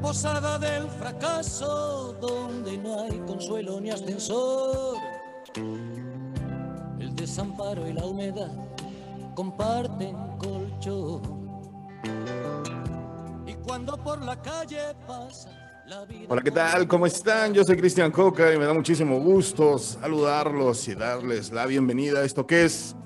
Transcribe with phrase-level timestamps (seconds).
[0.00, 4.98] posada del fracaso donde no hay consuelo ni ascensor.
[6.98, 8.52] El desamparo y la humedad
[9.34, 11.22] comparten colchón.
[13.46, 15.50] Y cuando por la calle pasa
[15.86, 16.26] la vida.
[16.28, 16.88] Hola, ¿qué tal?
[16.88, 17.54] ¿Cómo están?
[17.54, 22.24] Yo soy Cristian Coca y me da muchísimo gusto saludarlos y darles la bienvenida a
[22.24, 22.96] esto que es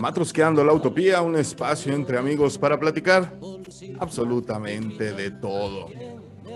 [0.00, 3.38] Matrosqueando la Utopía, un espacio entre amigos para platicar
[3.98, 5.86] absolutamente de todo.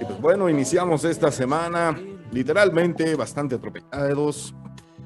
[0.02, 1.97] Y pues bueno, iniciamos esta semana
[2.33, 4.52] literalmente bastante atropellados,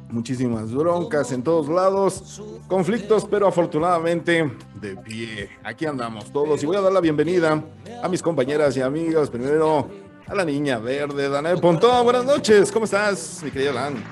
[0.09, 4.51] muchísimas broncas en todos lados, conflictos, pero afortunadamente
[4.81, 5.51] de pie.
[5.63, 7.63] Aquí andamos todos y voy a dar la bienvenida
[8.03, 9.29] a mis compañeras y amigas.
[9.29, 9.87] Primero
[10.27, 12.03] a la niña verde, Danae Pontón.
[12.03, 14.03] Buenas noches, ¿cómo estás, mi querida Dan?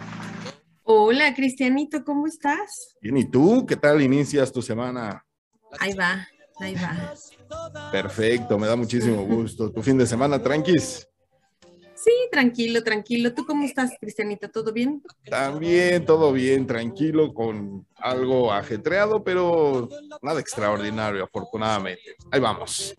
[0.82, 2.94] Hola, Cristianito, ¿cómo estás?
[3.00, 3.64] Bien, ¿y tú?
[3.66, 5.24] ¿Qué tal inicias tu semana?
[5.80, 6.28] Ahí va,
[6.60, 7.14] ahí va.
[7.90, 9.70] Perfecto, me da muchísimo gusto.
[9.70, 11.06] ¿Tu fin de semana, tranquis?
[11.94, 13.32] Sí, tranquilo, tranquilo.
[13.32, 14.50] ¿Tú cómo estás, Cristianito?
[14.50, 15.02] ¿Todo bien?
[15.30, 19.88] También todo bien, tranquilo, con algo ajetreado, pero
[20.20, 22.16] nada extraordinario, afortunadamente.
[22.30, 22.94] Ahí vamos.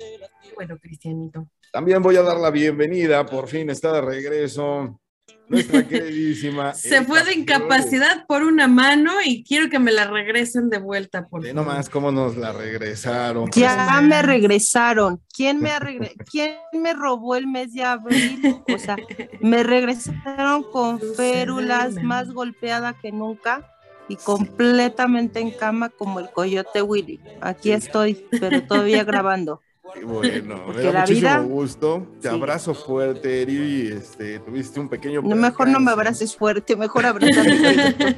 [0.56, 1.48] Bueno, Cristianito.
[1.72, 5.00] También voy a dar la bienvenida, por fin está de regreso
[5.48, 6.74] nuestra queridísima.
[6.74, 11.28] Se fue de incapacidad por una mano y quiero que me la regresen de vuelta,
[11.28, 11.56] por favor.
[11.56, 13.50] nomás cómo nos la regresaron.
[13.52, 15.22] Ya me regresaron.
[15.36, 18.42] ¿Quién me, arregre- ¿Quién me robó el mes de abril?
[18.74, 18.96] O sea,
[19.42, 23.70] me regresaron con férulas, más golpeada que nunca
[24.08, 27.20] y completamente en cama como el coyote Willy.
[27.42, 29.62] Aquí estoy, pero todavía grabando.
[30.06, 32.08] Bueno, me Porque da la muchísimo vida- gusto.
[32.22, 32.36] Te Sí.
[32.36, 33.88] abrazo fuerte, Eri.
[33.94, 35.22] Este, tuviste un pequeño.
[35.22, 37.96] No, mejor no me abraces fuerte, mejor abrázame.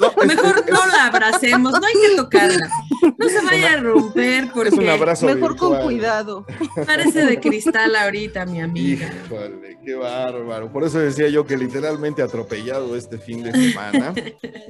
[0.00, 2.68] No, Mejor es- no la abracemos, no hay que tocarla.
[3.16, 5.26] No se vaya a romper Es un porque abrazo.
[5.26, 6.44] Mejor con cuidado.
[6.86, 9.08] parece de cristal ahorita, mi amiga.
[9.26, 10.70] Híjole, qué bárbaro.
[10.72, 14.12] Por eso decía yo que literalmente atropellado este fin de semana.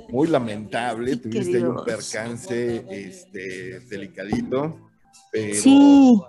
[0.09, 1.13] Muy lamentable.
[1.15, 4.79] Sí, Tuviste ahí un percance este, delicadito.
[5.33, 5.55] Pero...
[5.57, 6.21] Sí.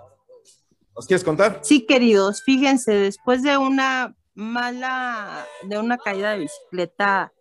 [0.96, 1.60] ¿Nos quieres contar?
[1.62, 7.32] Sí, queridos, fíjense, después de una mala, de una caída de bicicleta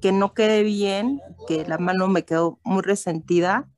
[0.00, 3.68] que no quedé bien, que la mano me quedó muy resentida,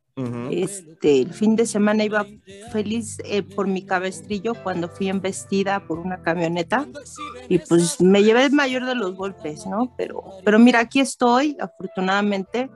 [0.50, 2.24] este, el fin de semana iba
[2.72, 6.86] feliz eh, por mi cabestrillo cuando fui embestida por una camioneta
[7.50, 9.92] y pues me llevé el mayor de los golpes, ¿no?
[9.98, 12.70] Pero, pero mira, aquí estoy, afortunadamente,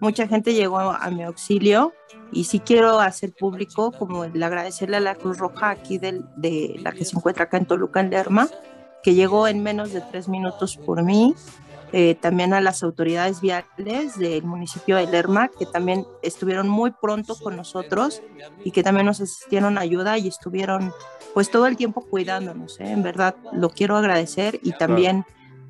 [0.00, 1.92] mucha gente llegó a mi auxilio
[2.32, 6.76] y sí quiero hacer público como el agradecerle a la Cruz Roja aquí del- de
[6.82, 8.48] la que se encuentra acá en Toluca, en Lerma,
[9.02, 11.34] que llegó en menos de tres minutos por mí.
[11.92, 17.36] Eh, también a las autoridades viales del municipio de Lerma, que también estuvieron muy pronto
[17.36, 18.22] con nosotros
[18.64, 20.92] y que también nos asistieron ayuda y estuvieron
[21.32, 22.80] pues todo el tiempo cuidándonos.
[22.80, 22.90] ¿eh?
[22.90, 25.24] En verdad, lo quiero agradecer y también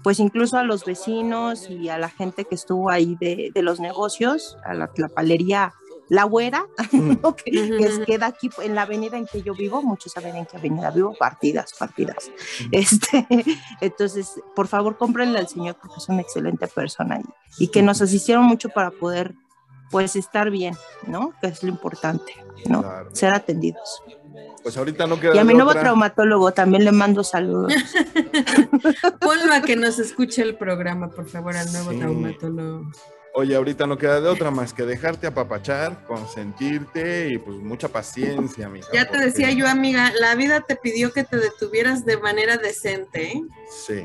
[0.06, 3.80] pues incluso a los vecinos y a la gente que estuvo ahí de, de los
[3.80, 5.74] negocios, a la, la palería
[6.08, 7.34] La Güera, ¿no?
[7.34, 10.46] que, que es- queda aquí en la avenida en que yo vivo, muchos saben en
[10.46, 12.30] qué avenida vivo, partidas, partidas.
[12.70, 13.26] Este,
[13.80, 17.18] entonces, por favor, cómprenle al señor porque es una excelente persona
[17.58, 19.34] y, y que nos asistieron mucho para poder
[19.90, 20.76] pues estar bien,
[21.08, 21.32] ¿no?
[21.40, 22.32] Que es lo importante,
[22.68, 22.82] ¿no?
[22.82, 23.08] Claro.
[23.12, 24.02] Ser atendidos.
[24.66, 25.36] Pues ahorita no queda.
[25.36, 25.82] Y a mi nuevo otra.
[25.82, 27.72] traumatólogo también le mando saludos.
[29.20, 31.98] Ponlo a que nos escuche el programa, por favor, al nuevo Sí.
[31.98, 32.90] traumatólogo.
[33.34, 38.68] Oye, ahorita no queda de otra más que dejarte apapachar, consentirte y pues mucha paciencia,
[38.68, 38.88] mija.
[38.92, 42.56] Ya te porque- decía yo, amiga, la vida te pidió que te detuvieras de manera
[42.56, 43.42] decente, ¿eh?
[43.86, 44.04] Sí.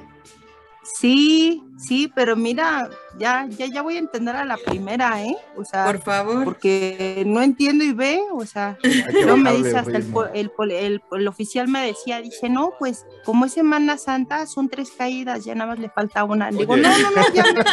[0.83, 5.35] Sí, sí, pero mira, ya, ya, ya voy a entender a la primera, ¿eh?
[5.55, 6.43] O sea, Por favor.
[6.43, 8.77] porque no entiendo y ve, o sea,
[9.27, 13.05] no me dice hasta el, el, pol- el- el oficial me decía, dice, no, pues
[13.25, 16.49] como es Semana Santa, son tres caídas, ya nada más le falta una.
[16.49, 16.81] Le digo, Oye.
[16.81, 17.63] no, no, no, ya me,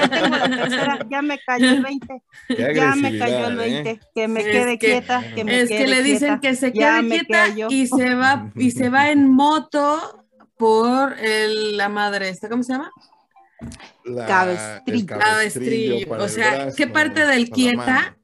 [0.00, 3.66] ya tengo la tercera, ya me cayó el 20, Qué ya me cayó el agresividad,
[3.66, 3.82] ¿eh?
[3.82, 6.40] 20, que me Es quede que- quieta, que me Es quede que le dicen quieta.
[6.40, 10.21] que se quede quieta y se va y se va en moto
[10.56, 12.90] por el- la madre esta, ¿cómo se llama?
[14.04, 15.06] La- Cabestrillo.
[15.06, 16.08] Cabestrillo.
[16.08, 18.16] para O sea, brazo, ¿qué parte del quieta?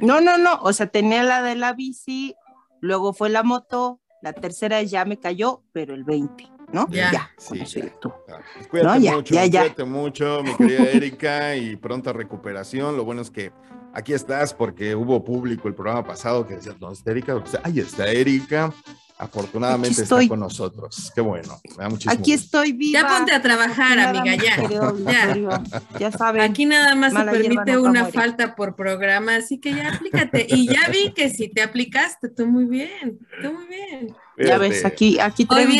[0.00, 2.34] No, no, no, o sea, tenía la de la bici,
[2.80, 6.88] luego fue la moto, la tercera ya me cayó, pero el 20, ¿no?
[6.90, 7.30] Ya.
[7.46, 7.86] con Sí, ya.
[7.86, 8.12] ya tú.
[8.28, 9.60] Ah, pues Cuídate No, ya, mucho, ya, ya.
[9.62, 12.96] cuídate mucho, mi querida Erika, y pronta recuperación.
[12.96, 13.52] Lo bueno es que
[13.94, 17.42] aquí estás porque hubo público el programa pasado que decía, ¿dónde está Erika?
[17.46, 18.72] Sea, ahí está Erika.
[19.20, 20.28] Afortunadamente está estoy.
[20.28, 21.12] con nosotros.
[21.14, 21.60] Qué bueno.
[21.76, 22.44] Me da muchísimo Aquí gusto.
[22.46, 23.00] estoy viva.
[23.00, 24.68] Ya ponte a trabajar, amiga, ya.
[25.06, 25.62] Ya.
[25.98, 26.42] Ya saben.
[26.42, 30.46] Aquí nada más se permite una falta por programa, así que ya aplícate.
[30.50, 34.16] Y ya vi que si te aplicaste, tú muy bien, tú muy bien.
[34.42, 35.70] Ya ves, aquí, aquí traigo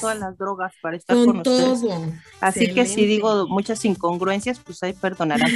[0.00, 1.80] todas las drogas para estar con, Con ustedes.
[1.80, 2.12] todo.
[2.40, 5.48] Así que si digo muchas incongruencias, pues ahí perdonarán,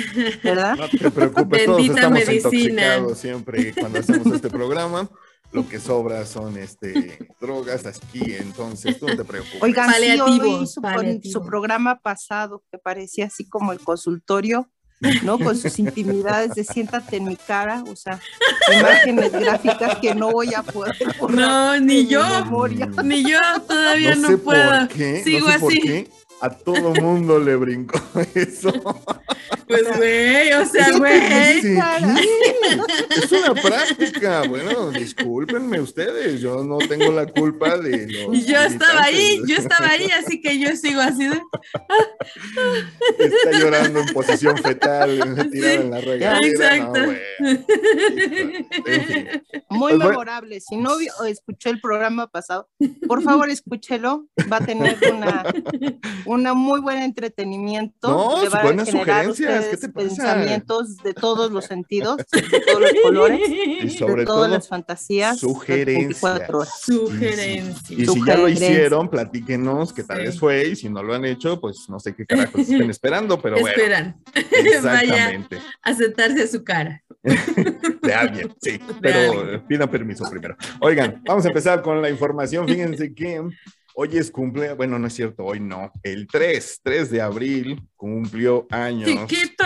[0.44, 0.76] ¿verdad?
[0.76, 2.50] No te preocupes, todos Bendita estamos medicina.
[2.52, 5.08] intoxicados siempre cuando hacemos este programa.
[5.52, 9.62] Lo que sobra son este, drogas aquí, entonces tú no te preocupes.
[9.62, 11.32] Oigan, sí, Paliativos, hoy su, paliativos.
[11.32, 14.70] su programa pasado, que parecía así como el consultorio,
[15.24, 15.38] ¿no?
[15.38, 18.18] Con sus intimidades de siéntate en mi cara, o sea,
[18.78, 22.86] imágenes gráficas que no voy a poder borrar No, ni yo, memoria.
[23.04, 24.70] ni yo todavía no, sé puedo.
[24.78, 25.80] por qué, Sigo no sé por así.
[25.82, 26.10] qué
[26.42, 28.00] a todo mundo le brincó
[28.34, 28.72] eso.
[29.68, 31.20] Pues, güey, o sea, ¿Qué te güey.
[31.20, 31.80] ¿qué?
[33.16, 34.42] Es una práctica.
[34.48, 38.36] Bueno, discúlpenme ustedes, yo no tengo la culpa de los.
[38.36, 41.40] Y yo estaba ahí, yo estaba ahí, así que yo sigo así de.
[43.18, 46.38] Está llorando en posición fetal, tirada en la regadera.
[46.42, 46.98] Exacto.
[46.98, 47.20] No, bueno.
[48.86, 49.42] En fin.
[49.70, 50.60] Muy Pues memorable.
[50.60, 52.68] Si no o escuchó el programa pasado,
[53.06, 54.26] por favor escúchelo.
[54.52, 55.44] Va a tener una,
[56.32, 58.08] una muy buen entretenimiento.
[58.08, 60.06] No, Le va a buenas generar a sugerencias, ¿qué ustedes te pasa?
[60.08, 64.68] pensamientos de todos los sentidos, de todos los colores, Y de sobre todas todo, las
[64.68, 65.34] fantasías.
[65.36, 66.22] de sugerencias.
[66.22, 66.80] 24 horas.
[66.80, 67.96] Sugerencia.
[67.96, 68.70] Y si ya lo Sugerencias.
[68.70, 70.24] hicieron, platíquenos qué tal Sí.
[70.24, 70.68] les fue.
[70.68, 73.68] Y si no lo han hecho, pues no sé qué carajos estén esperando, pero bueno.
[73.68, 74.16] Esperan.
[74.34, 74.76] Vaya
[75.30, 75.58] Exactamente.
[75.82, 77.02] a sentarse a su cara.
[78.02, 78.80] De alguien, sí.
[79.00, 80.56] Pero eh, pidan permiso primero.
[80.80, 82.66] Oigan, vamos a empezar con la información.
[82.66, 83.42] Fíjense que
[83.94, 85.92] hoy es cumple, bueno, no es cierto, hoy no.
[86.02, 89.64] El 3, 3 de abril cumplió años Chiquito.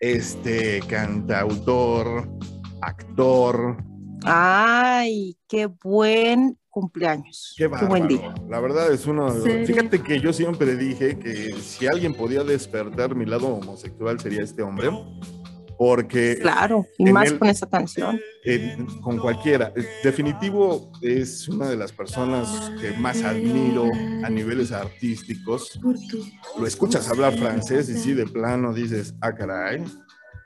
[0.00, 2.28] este cantautor,
[2.80, 3.76] actor.
[4.24, 7.54] Ay, qué buen cumpleaños.
[7.56, 8.34] Qué, buen día.
[8.48, 9.30] La verdad es uno.
[9.30, 9.66] ¿Serio?
[9.66, 14.62] Fíjate que yo siempre dije que si alguien podía despertar mi lado homosexual sería este
[14.62, 14.90] hombre.
[15.84, 18.20] Porque Claro, y más con esa canción.
[18.44, 19.72] eh, con cualquiera.
[20.04, 23.90] Definitivo es una de las personas que más admiro
[24.22, 25.80] a niveles artísticos.
[26.56, 29.82] Lo escuchas hablar francés y sí, de plano dices, ah, caray.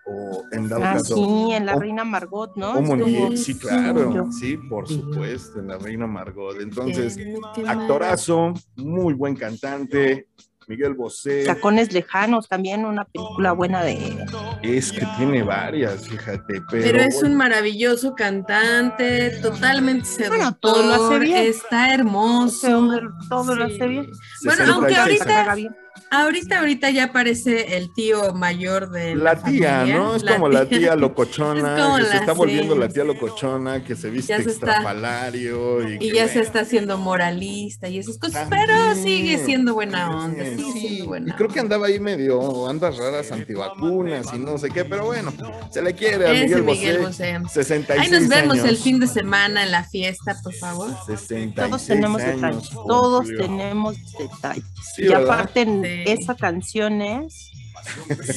[0.06, 2.80] O en dado Ah, caso, sí, en la o- Reina Margot, ¿no?
[2.80, 4.32] Monier, sí, claro, Yo.
[4.32, 6.58] sí, por supuesto, en la Reina Margot.
[6.62, 7.18] Entonces,
[7.66, 10.28] actorazo, muy buen cantante.
[10.66, 14.26] Miguel Bosé, Tacones Lejanos, también una película buena de...
[14.62, 20.36] es que tiene varias, fíjate, pero, Pero es un maravilloso cantante, totalmente seductor.
[20.36, 21.46] Bueno, todo lo hace bien.
[21.46, 22.90] Está hermoso.
[23.28, 24.10] Todo lo hace bien.
[24.44, 24.70] Bueno, 66.
[24.70, 25.85] aunque ahorita.
[26.10, 29.96] Ahorita, ahorita ya parece el tío mayor de La tía, familia.
[29.96, 30.16] ¿no?
[30.16, 32.80] Es como la tía locochona, Es como que se está volviendo sí.
[32.80, 35.88] la tía locochona, que se viste se está- extrapalario.
[35.88, 39.74] Y, Y que, ya se está haciendo moralista y esas cosas, también, pero sigue siendo
[39.74, 40.80] buena onda, también, sigue sí.
[40.88, 44.84] siendo buena Y creo que andaba ahí medio andas raras antivacunas y no sé qué,
[44.84, 45.32] pero bueno,
[45.70, 47.38] se le quiere a Miguel Miguel Bosé.
[47.38, 47.54] Bosé.
[47.64, 48.68] 66 Ahí nos vemos años.
[48.68, 50.90] el fin de semana en la fiesta, por favor.
[51.06, 54.64] 66 Todos tenemos años detalles, todos tenemos detalles.
[54.94, 55.24] Sí, y ¿verdad?
[55.40, 56.02] aparte en Sí.
[56.12, 57.50] esa canción es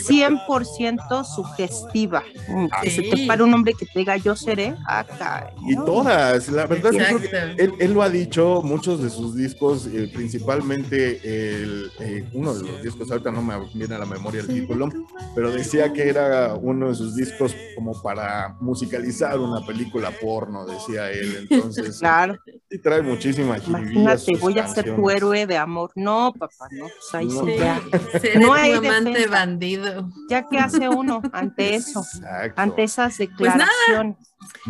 [0.07, 2.23] 100% sugestiva.
[2.47, 5.51] Mm, Que se te para un hombre que te diga yo seré, acá.
[5.67, 7.61] Y todas, la verdad, yo creo que Exacto.
[7.63, 12.63] él, él lo ha dicho, muchos de sus discos, eh, principalmente el, eh, uno de
[12.69, 14.89] los discos, ahorita no me viene a la memoria el título,
[15.35, 21.09] pero decía que era uno de sus discos como para musicalizar una película porno, decía
[21.11, 21.47] él.
[21.49, 22.37] Entonces, Claro,
[22.69, 25.91] sí trae muchísima imagínate, voy a ser tu héroe de amor.
[25.95, 27.45] No, papá, no, pues ahí No.
[27.45, 27.81] sí ya.
[28.21, 29.29] seré No tu hay amante defensa.
[29.31, 30.09] bandido.
[30.29, 32.61] Ya que hace uno ante eso, Exacto.
[32.61, 33.69] ante esas Pues nada.
[33.87, 34.17] declaraciones.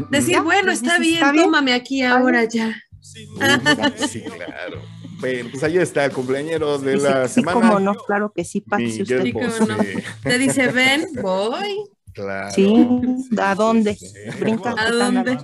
[0.09, 1.43] Decir, Ya, bueno, está dices, bien, está bien.
[1.45, 2.75] tómame aquí ahora ya.
[3.01, 4.81] Sí, claro.
[5.19, 7.59] Bueno, pues ahí está el cumpleañero de Dice la sí, semana.
[7.59, 9.23] cómo no, claro que sí, pase usted.
[9.23, 9.83] Miguel Sí, cómo no.
[10.23, 11.83] Te dice, ven, voy.
[12.13, 12.51] Claro.
[12.53, 12.85] Sí,
[13.41, 13.95] ¿a dónde?
[13.95, 14.07] sí.
[14.39, 14.75] Brinca.
[14.77, 15.37] ¿A dónde?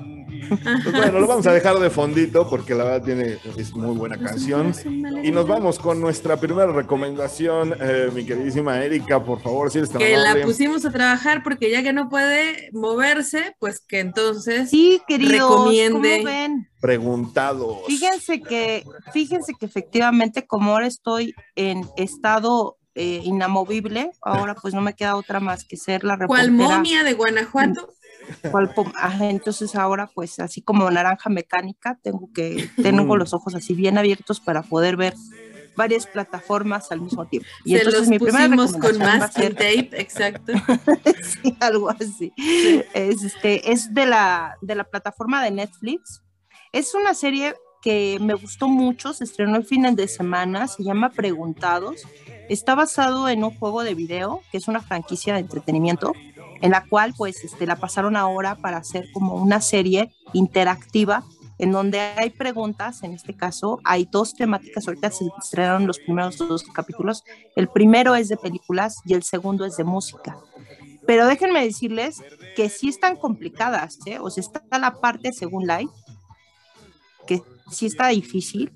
[0.47, 4.17] Pues bueno, lo vamos a dejar de fondito porque la verdad tiene, es muy buena
[4.17, 4.73] canción.
[5.23, 9.89] Y nos vamos con nuestra primera recomendación, eh, mi queridísima Erika, por favor, si eres
[9.89, 14.69] tan Que la pusimos a trabajar porque ya que no puede moverse, pues que entonces
[14.69, 16.17] Sí, queridos, Recomiende.
[16.17, 16.69] ¿cómo ven?
[16.81, 17.79] Preguntados.
[17.87, 24.81] Fíjense que, fíjense que efectivamente como ahora estoy en estado eh, inamovible, ahora pues no
[24.81, 26.77] me queda otra más que ser la cual reportera.
[26.77, 27.89] momia de Guanajuato.
[28.51, 33.73] Cual ajá, entonces ahora pues así como naranja mecánica, tengo que, tengo los ojos así
[33.73, 35.15] bien abiertos para poder ver
[35.75, 37.47] varias plataformas al mismo tiempo.
[37.63, 40.53] Y Se entonces los mi primera pusimos con masking tape, exacto.
[41.23, 42.33] sí, algo así.
[42.93, 46.23] Es, este, es de, la, de la plataforma de Netflix.
[46.71, 51.11] Es una serie que me gustó mucho, se estrenó el fin de semana, se llama
[51.11, 52.01] Preguntados.
[52.49, 56.13] Está basado en un juego de video, que es una franquicia de entretenimiento,
[56.61, 61.23] en la cual pues este, la pasaron ahora para hacer como una serie interactiva
[61.57, 66.37] en donde hay preguntas, en este caso hay dos temáticas, ahorita se estrenaron los primeros
[66.37, 67.23] dos capítulos,
[67.55, 70.37] el primero es de películas y el segundo es de música.
[71.07, 72.21] Pero déjenme decirles
[72.55, 74.17] que sí están complicadas, ¿eh?
[74.19, 75.89] o sea, está la parte según Light,
[77.27, 78.71] que sí está difícil,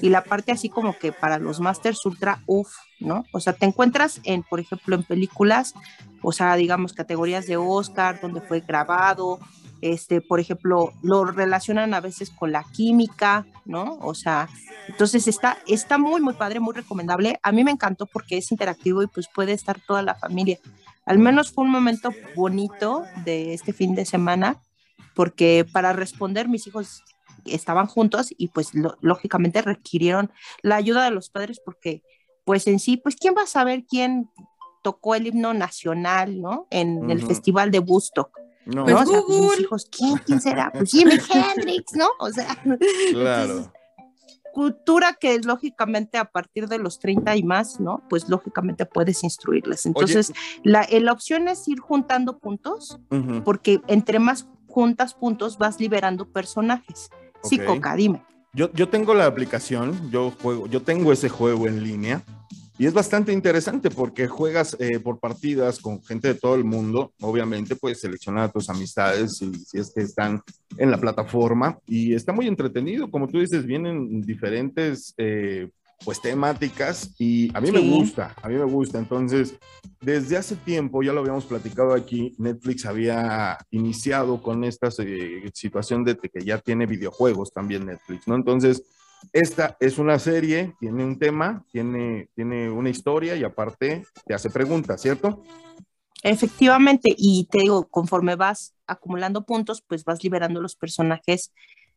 [0.00, 3.24] y la parte así como que para los Masters Ultra, uff, ¿no?
[3.32, 5.74] O sea, te encuentras en, por ejemplo, en películas,
[6.22, 9.38] o sea, digamos, categorías de Oscar, donde fue grabado,
[9.82, 13.98] este, por ejemplo, lo relacionan a veces con la química, ¿no?
[14.00, 14.48] O sea,
[14.86, 17.40] entonces está, está muy, muy padre, muy recomendable.
[17.42, 20.58] A mí me encantó porque es interactivo y pues puede estar toda la familia.
[21.04, 24.62] Al menos fue un momento bonito de este fin de semana,
[25.16, 27.02] porque para responder mis hijos
[27.44, 30.30] estaban juntos y pues lógicamente requirieron
[30.62, 32.02] la ayuda de los padres porque
[32.44, 34.30] pues en sí, pues quién va a saber quién
[34.82, 36.66] tocó el himno nacional, ¿no?
[36.70, 38.38] En el festival de Woodstock.
[38.66, 39.24] No, pues ¿no?
[39.26, 40.70] Pues hijos, ¿quién, ¿quién será?
[40.72, 41.12] Pues Jimi
[41.56, 42.06] Hendrix, ¿no?
[42.20, 42.56] O sea,
[43.10, 43.72] claro.
[44.52, 48.02] cultura que lógicamente a partir de los 30 y más, ¿no?
[48.08, 49.86] Pues lógicamente puedes instruirles.
[49.86, 53.00] Entonces, la, la, opción es ir juntando puntos,
[53.44, 57.10] porque entre más juntas puntos vas liberando personajes.
[57.42, 58.24] Sí, Coca, dime.
[58.54, 62.22] Yo, yo tengo la aplicación, yo juego, yo tengo ese juego en línea
[62.78, 67.12] y es bastante interesante porque juegas eh, por partidas con gente de todo el mundo.
[67.20, 70.40] Obviamente, puedes seleccionar a tus amistades si, si es que están
[70.78, 73.10] en la plataforma y está muy entretenido.
[73.10, 75.68] Como tú dices, vienen diferentes eh,
[76.04, 78.98] pues temáticas y a mí me gusta, a mí me gusta.
[78.98, 79.54] Entonces,
[80.00, 86.04] desde hace tiempo, ya lo habíamos platicado aquí, Netflix había iniciado con esta eh, situación
[86.04, 88.34] de que ya tiene videojuegos también Netflix, ¿no?
[88.34, 88.82] Entonces,
[89.32, 94.50] esta es una serie, tiene un tema, tiene, tiene una historia y aparte te hace
[94.50, 95.42] preguntas, ¿cierto?
[96.22, 101.52] Efectivamente, y te digo, conforme vas acumulando puntos, pues vas liberando los personajes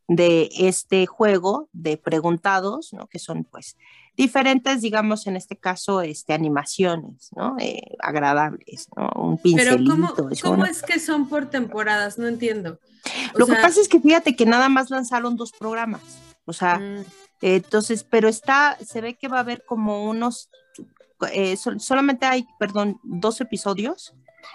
[0.07, 3.07] de este juego de preguntados, ¿no?
[3.07, 3.75] Que son pues
[4.15, 7.55] diferentes, digamos, en este caso, este, animaciones, ¿no?
[7.59, 9.09] Eh, agradables, ¿no?
[9.15, 9.95] Un pincelito.
[9.95, 12.17] Pero ¿cómo, ¿cómo es que son por temporadas?
[12.17, 12.79] No entiendo.
[13.35, 16.01] Lo que pasa es que fíjate que nada más lanzaron dos programas.
[16.45, 17.05] O sea, mm.
[17.41, 20.49] entonces, pero está, se ve que va a haber como unos,
[21.31, 24.13] eh, solamente hay, perdón, dos episodios,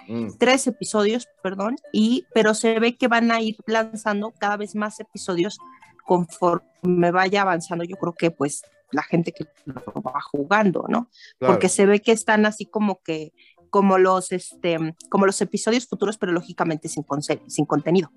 [0.09, 0.33] mm.
[0.39, 5.01] tres episodios, perdón, y, pero se ve que van a ir lanzando cada vez más
[5.01, 5.59] episodios
[6.05, 7.85] conforme vaya avanzando.
[7.85, 11.09] Yo creo que pues la gente que lo va jugando, ¿no?
[11.39, 13.33] Porque se ve que están así como que
[13.71, 14.77] como los, este,
[15.09, 17.05] como los episodios futuros, pero lógicamente sin,
[17.47, 18.11] sin contenido.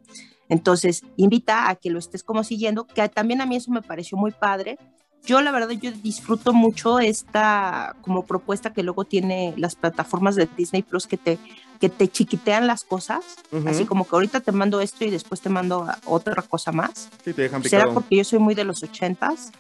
[0.50, 4.18] Entonces, invita a que lo estés como siguiendo, que también a mí eso me pareció
[4.18, 4.78] muy padre.
[5.26, 10.50] Yo la verdad, yo disfruto mucho esta como propuesta que luego tiene las plataformas de
[10.58, 11.40] Disney Plus que te,
[11.84, 13.26] que te chiquitean las cosas,
[13.66, 17.10] así como que ahorita te mando esto y después te mando otra cosa más.
[17.26, 19.52] Sí, te dejan Será porque yo soy muy de los ochentas,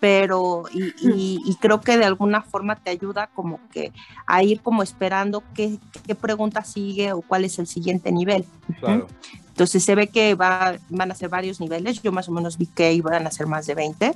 [0.00, 3.92] pero y, y, creo que de alguna forma te ayuda como que
[4.26, 8.44] a ir como esperando qué, qué pregunta sigue o cuál es el siguiente nivel.
[8.80, 9.06] Claro.
[9.46, 12.66] Entonces se ve que va, van a ser varios niveles, yo más o menos vi
[12.66, 14.14] que iban a ser más de 20.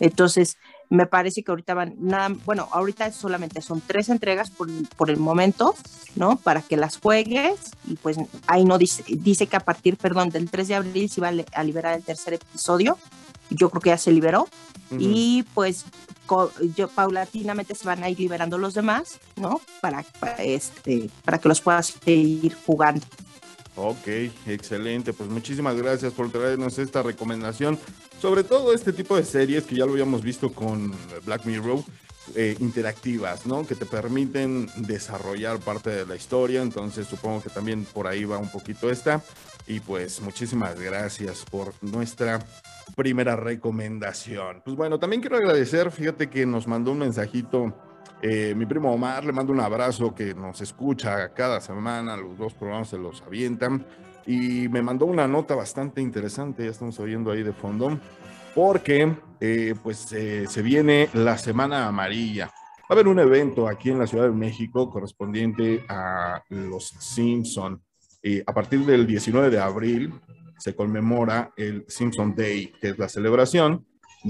[0.00, 0.56] Entonces
[0.88, 5.16] me parece que ahorita van, nada, bueno, ahorita solamente son tres entregas por, por, el
[5.16, 5.74] momento,
[6.14, 6.36] ¿no?
[6.36, 8.16] Para que las juegues y pues
[8.46, 11.64] ahí no dice, dice que a partir, perdón, del 3 de abril se va a
[11.64, 12.98] liberar el tercer episodio,
[13.50, 14.48] yo creo que ya se liberó
[14.90, 15.84] y pues
[16.76, 19.60] yo, paulatinamente se van a ir liberando los demás, ¿no?
[19.80, 23.04] Para, para, este, para que los puedas ir jugando.
[23.76, 24.08] Ok,
[24.46, 25.12] excelente.
[25.12, 27.78] Pues muchísimas gracias por traernos esta recomendación.
[28.20, 30.92] Sobre todo este tipo de series que ya lo habíamos visto con
[31.26, 31.80] Black Mirror,
[32.34, 33.66] eh, interactivas, ¿no?
[33.66, 36.62] Que te permiten desarrollar parte de la historia.
[36.62, 39.22] Entonces supongo que también por ahí va un poquito esta.
[39.66, 42.38] Y pues muchísimas gracias por nuestra
[42.94, 44.62] primera recomendación.
[44.64, 47.76] Pues bueno, también quiero agradecer, fíjate que nos mandó un mensajito
[48.22, 52.54] eh, mi primo Omar, le mando un abrazo que nos escucha cada semana, los dos
[52.54, 53.84] programas se los avientan.
[54.26, 57.98] Y me mandó una nota bastante interesante, ya estamos oyendo ahí de fondo,
[58.54, 62.46] porque eh, pues eh, se viene la Semana Amarilla.
[62.46, 67.82] Va a haber un evento aquí en la Ciudad de México correspondiente a los Simpson.
[68.46, 70.12] a partir del 19 de abril
[70.58, 73.84] se conmemora el Simpson Day, que es la celebración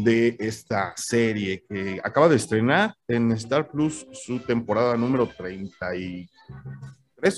[0.05, 6.29] de esta serie que acaba de estrenar en Star Plus su temporada número 33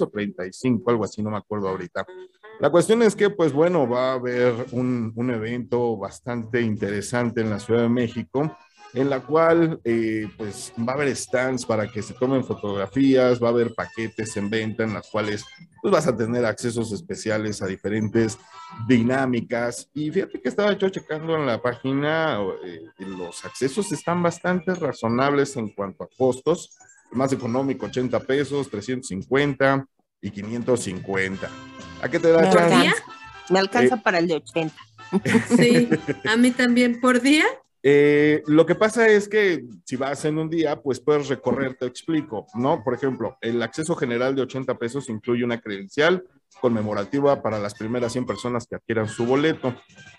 [0.01, 2.05] o 35, algo así, no me acuerdo ahorita.
[2.59, 7.51] La cuestión es que, pues bueno, va a haber un, un evento bastante interesante en
[7.51, 8.57] la Ciudad de México
[8.95, 13.49] en la cual eh, pues va a haber stands para que se tomen fotografías, va
[13.49, 15.45] a haber paquetes en venta en las cuales
[15.83, 18.39] pues vas a tener accesos especiales a diferentes
[18.87, 24.75] dinámicas y fíjate que estaba yo checando en la página, eh, los accesos están bastante
[24.75, 26.77] razonables en cuanto a costos,
[27.13, 29.87] el más económico 80 pesos, 350
[30.21, 31.49] y 550.
[32.03, 32.75] ¿A qué te da Me chance?
[32.75, 33.03] alcanza,
[33.51, 34.75] me alcanza Eh, para el de 80.
[35.57, 35.89] Sí,
[36.29, 37.45] a mí también por día.
[37.83, 41.87] Eh, lo que pasa es que si vas en un día, pues puedes recorrer, te
[41.87, 42.83] explico, ¿no?
[42.83, 46.25] Por ejemplo, el acceso general de 80 pesos incluye una credencial
[46.61, 49.77] conmemorativa para las primeras 100 personas que adquieran su boleto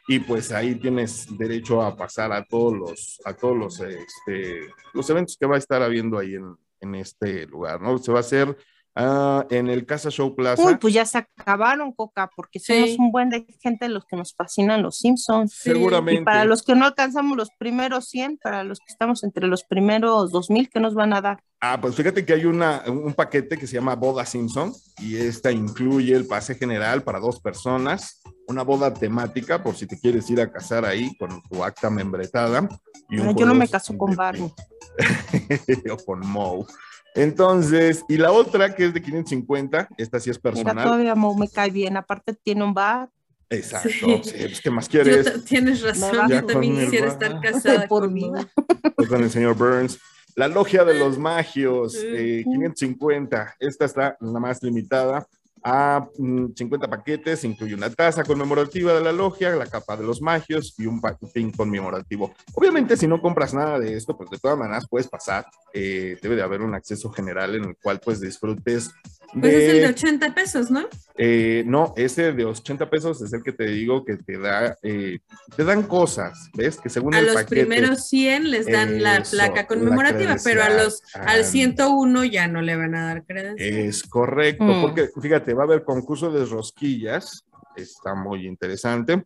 [0.08, 4.62] y pues ahí tienes derecho a pasar a todos los, a todos los, este,
[4.94, 7.98] los eventos que va a estar habiendo ahí en, en este lugar, ¿no?
[7.98, 8.56] Se va a hacer
[8.96, 10.64] ah, en el Casa Show Plaza.
[10.64, 12.74] Uy, pues ya se acabaron, Coca, porque Sí.
[12.74, 15.54] somos un buen de gente los que nos fascinan los Simpsons.
[15.54, 15.72] Sí.
[15.72, 16.22] Seguramente.
[16.22, 19.64] Y para los que no alcanzamos los primeros 100, para los que estamos entre los
[19.64, 21.44] primeros 2000, ¿qué nos van a dar?
[21.62, 25.52] Ah, pues fíjate que hay una, un paquete que se llama Boda Simpson y esta
[25.52, 30.40] incluye el pase general para dos personas, una boda temática por si te quieres ir
[30.40, 32.68] a casar ahí con tu acta membretada.
[33.10, 34.54] Y un yo no me caso con Barney.
[35.92, 36.66] o con Moe.
[37.16, 40.84] Entonces, y la otra que es de 550, esta sí es Mira, personal.
[40.86, 41.98] todavía Mo me cae bien.
[41.98, 43.10] Aparte tiene un bar
[43.50, 43.90] Exacto.
[43.90, 44.22] Sí.
[44.24, 45.44] Sí, pues, ¿qué más quieres?
[45.46, 47.14] tienes razón, yo también quisiera bar.
[47.14, 48.10] estar casada por.
[48.96, 50.00] Pues con el señor Burns.
[50.36, 53.56] La logia de los magios, eh, 550.
[53.60, 55.28] Esta está la más limitada
[55.64, 57.44] a mm, 50 paquetes.
[57.44, 61.52] Incluye una taza conmemorativa de la logia, la capa de los magios y un paquetín
[61.52, 62.34] conmemorativo.
[62.54, 65.46] Obviamente, si no compras nada de esto, pues de todas maneras puedes pasar.
[65.74, 68.92] Eh, debe de haber un acceso general en el cual pues disfrutes
[69.34, 70.88] Pues es el de de 80 pesos, ¿no?
[71.16, 75.20] eh, no, ese de 80 pesos es el que te digo que te da, eh,
[75.56, 76.78] te dan cosas, ¿ves?
[76.78, 80.64] Que según A el los paquete, primeros 100 les dan la placa la conmemorativa, pero
[80.64, 83.70] a los al 101 ya no le van a dar credencial.
[83.80, 84.82] Es correcto, Mm.
[84.82, 87.44] porque fíjate, va a haber concurso de rosquillas,
[87.76, 89.24] está muy interesante.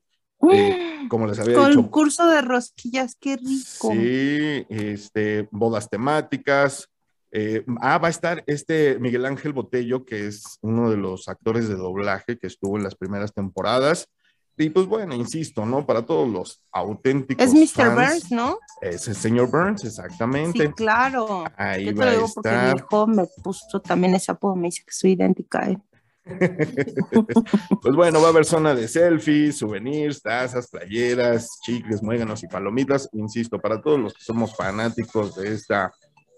[0.52, 3.94] Eh, como les había dicho, Concurso de rosquillas, qué rico.
[3.94, 6.90] sí, este, bodas temáticas.
[7.36, 11.68] Eh, ah, va a estar este Miguel Ángel Botello, que es uno de los actores
[11.68, 14.08] de doblaje que estuvo en las primeras temporadas.
[14.56, 15.84] Y pues bueno, insisto, ¿no?
[15.84, 17.44] Para todos los auténticos.
[17.44, 17.96] Es Mr.
[17.96, 18.60] fans, Burns, ¿no?
[18.82, 20.72] Es el señor Burns, Sí, exactamente.
[20.74, 21.46] claro.
[21.58, 24.68] Ahí Yo te va lo digo porque mi hijo me puso también ese apodo, me
[24.68, 25.78] dice que soy idéntica a él.
[27.82, 33.10] Pues bueno, va a haber zona de selfies, souvenirs, tazas, playeras, chicles, muéganos y palomitas.
[33.14, 35.92] Insisto, para todos los que somos fanáticos de esta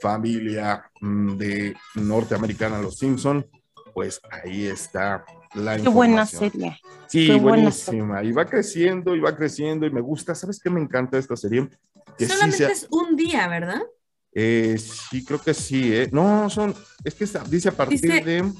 [0.05, 3.43] familia mm, de norteamericana, los Simpson,
[3.91, 6.79] pues ahí está la Qué buena serie.
[7.07, 8.23] Sí, qué buena buenísima.
[8.23, 10.35] Y va creciendo y va creciendo y me gusta.
[10.35, 11.69] ¿Sabes qué me encanta esta serie?
[12.17, 13.81] Que sí Solamente es un día, ¿verdad?
[14.31, 16.09] eh, sí, creo que sí, ¿eh?
[16.11, 18.53] No, son, es que dice a partir Dice- de...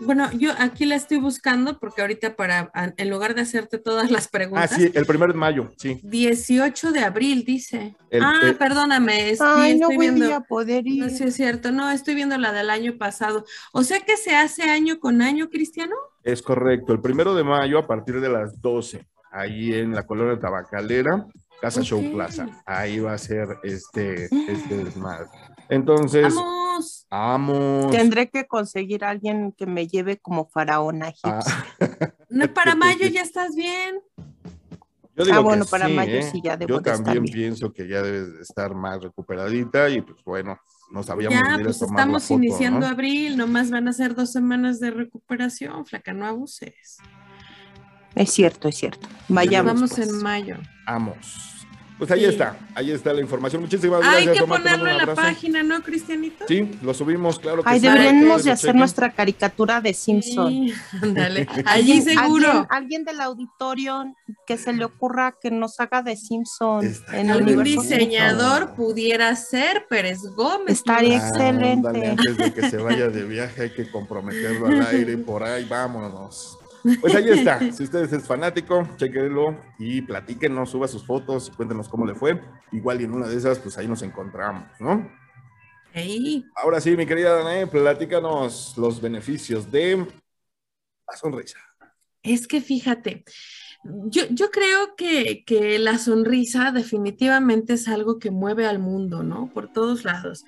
[0.00, 4.26] Bueno, yo aquí la estoy buscando porque ahorita para, en lugar de hacerte todas las
[4.26, 6.00] Ah, preguntas, sí, el primero de mayo, sí.
[6.04, 7.96] 18 de abril dice.
[8.10, 10.34] El- ah, el- perdóname, es- sí, Ay, no estoy voy viendo.
[10.36, 11.04] a poder ir.
[11.04, 13.44] No, sí es cierto, no, estoy viendo la del año pasado.
[13.72, 15.94] O sea que se hace año con año, Cristiano.
[16.22, 20.38] Es correcto, el primero de mayo a partir de las 12, ahí en la colonia
[20.38, 21.26] tabacalera,
[21.60, 22.12] Casa Show.
[22.12, 22.46] Plaza.
[22.64, 25.26] Ahí va a ser este, este desmadre.
[25.68, 27.06] Entonces, Vamos.
[27.10, 27.90] vamos.
[27.90, 31.66] Tendré que conseguir a alguien que me lleve como faraona a- egipcia.
[32.30, 34.00] No, para mayo ya estás bien.
[35.16, 36.22] Yo digo Ah, bueno, que para sí, mayo ¿eh?
[36.22, 37.34] sí ya debo Yo de también bien.
[37.34, 40.60] pienso que ya debes de estar más recuperadita y pues bueno,
[40.92, 42.86] no sabíamos Ya, pues tomar estamos foto, iniciando ¿no?
[42.86, 46.98] abril, nomás van a ser dos semanas de recuperación, flaca, no abuses.
[48.14, 49.08] Es cierto, es cierto.
[49.28, 49.74] Vayamos.
[49.74, 50.08] Vamos pues.
[50.08, 50.56] en mayo.
[50.86, 51.57] Vamos.
[51.98, 52.26] Pues ahí Sí.
[52.26, 53.60] está, ahí está la información.
[53.62, 54.36] Muchísimas Hay gracias.
[54.36, 56.44] que Omar, te mando ponerlo un en la página, ¿no, Cristianito?
[56.46, 57.86] Sí, lo subimos, claro que Ay, sí.
[57.88, 58.78] deberíamos que de hacer chequen.
[58.78, 60.48] nuestra caricatura de Simpson.
[60.48, 61.46] Sí, ándale.
[61.66, 62.48] Allí ¿Alguien- seguro.
[62.48, 64.14] Alguien, alguien del auditorio
[64.46, 68.76] que se le ocurra que nos haga de Simpson Está en el universo diseñador Simpson.
[68.76, 70.76] pudiera ser Pérez Gómez.
[70.76, 71.88] Estaría excelente.
[71.88, 75.64] ándale, antes de que se vaya de viaje hay que comprometerlo al aire por ahí,
[75.64, 76.57] vámonos.
[77.00, 77.58] Pues ahí está.
[77.72, 82.40] Si usted es fanático, chequenlo y platíquenos, suba sus fotos y cuéntenos cómo le fue.
[82.72, 85.10] Igual y en una de esas, pues ahí nos encontramos, ¿no?
[85.94, 91.58] Ey, Ahora sí, mi querida Danae, platícanos los beneficios de la sonrisa.
[92.22, 93.24] Es que fíjate,
[93.84, 99.50] yo, yo creo que, que, la sonrisa definitivamente es algo que mueve al mundo, ¿no?
[99.52, 100.44] Por todos lados.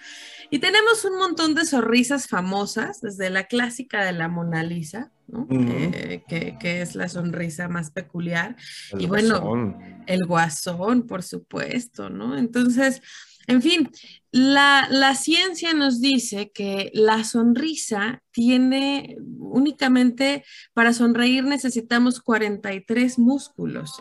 [0.50, 5.42] Y tenemos un montón de sonrisas famosas, desde la clásica de la Mona Lisa, ¿no?
[5.42, 5.94] Uh -huh.
[5.94, 8.56] eh, que, que, es la sonrisa más peculiar.
[8.92, 9.76] El y bueno, guasón.
[10.06, 12.36] el guasón, por supuesto, ¿no?
[12.36, 13.00] Entonces,
[13.46, 13.90] en fin,
[14.32, 23.92] la, la, ciencia nos dice que la sonrisa tiene únicamente, para sonreír necesitamos 43 músculos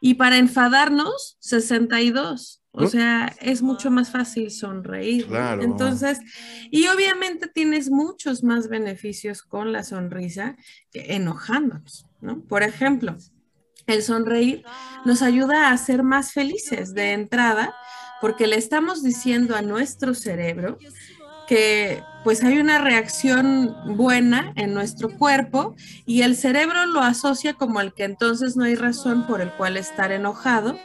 [0.00, 2.60] y para enfadarnos 62.
[2.74, 5.26] O sea, es mucho más fácil sonreír.
[5.26, 5.62] Claro.
[5.62, 6.20] Entonces,
[6.70, 10.56] y obviamente tienes muchos más beneficios con la sonrisa
[10.90, 12.42] que enojándonos, ¿no?
[12.44, 13.14] Por ejemplo,
[13.86, 14.64] el sonreír
[15.04, 17.74] nos ayuda a ser más felices de entrada
[18.22, 20.78] porque le estamos diciendo a nuestro cerebro
[21.48, 25.74] que pues hay una reacción buena en nuestro cuerpo
[26.06, 29.76] y el cerebro lo asocia como el que entonces no hay razón por el cual
[29.76, 30.78] estar enojado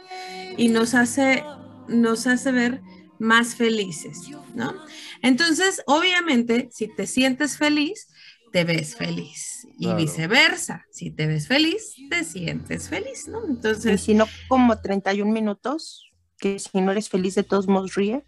[0.56, 1.44] y nos hace
[1.86, 2.82] nos hace ver
[3.20, 4.18] más felices,
[4.54, 4.74] ¿no?
[5.22, 8.08] Entonces, obviamente, si te sientes feliz,
[8.52, 9.96] te ves feliz y Claro.
[9.98, 10.86] viceversa.
[10.90, 13.38] Si te ves feliz, te sientes feliz, ¿no?
[13.46, 16.07] Y Entonces, si no, como 31 minutos,
[16.38, 18.24] que si no eres feliz de todos modos ríe.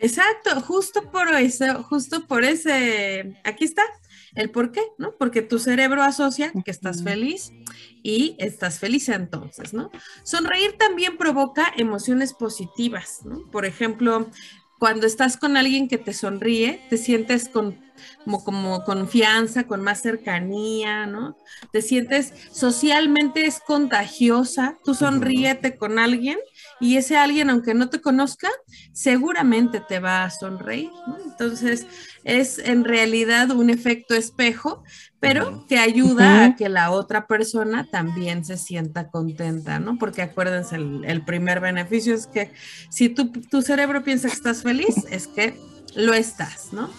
[0.00, 3.82] exacto, justo por eso, justo por ese, aquí está
[4.34, 5.16] el por qué, ¿no?
[5.16, 7.52] Porque tu cerebro asocia que estás feliz
[8.02, 9.90] y estás feliz entonces, ¿no?
[10.24, 13.50] Sonreír también provoca emociones positivas, ¿no?
[13.50, 14.28] Por ejemplo,
[14.78, 17.86] cuando estás con alguien que te sonríe, te sientes con
[18.24, 21.36] como, como confianza, con más cercanía, ¿no?
[21.72, 26.38] Te sientes socialmente es contagiosa, tú sonríete con alguien
[26.80, 28.48] y ese alguien, aunque no te conozca,
[28.92, 31.16] seguramente te va a sonreír, ¿no?
[31.24, 31.86] Entonces,
[32.24, 34.82] es en realidad un efecto espejo,
[35.20, 39.96] pero te ayuda a que la otra persona también se sienta contenta, ¿no?
[39.98, 42.52] Porque acuérdense, el, el primer beneficio es que
[42.90, 45.58] si tu, tu cerebro piensa que estás feliz, es que
[45.94, 46.90] lo estás, ¿no?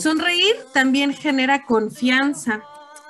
[0.00, 2.62] Sonreír también genera confianza,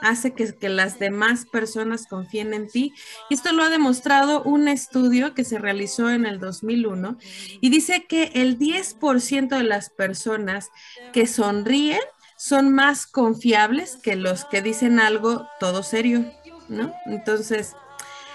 [0.03, 2.93] hace que, que, las demás personas confíen en ti.
[3.31, 7.17] Y esto lo ha demostrado un estudio que se realizó en el 2001
[7.61, 10.71] y dice que el 10% de las personas
[11.13, 12.01] que sonríen
[12.37, 16.31] son más confiables que los que dicen algo todo serio,
[16.69, 16.93] ¿no?
[17.07, 17.75] Entonces,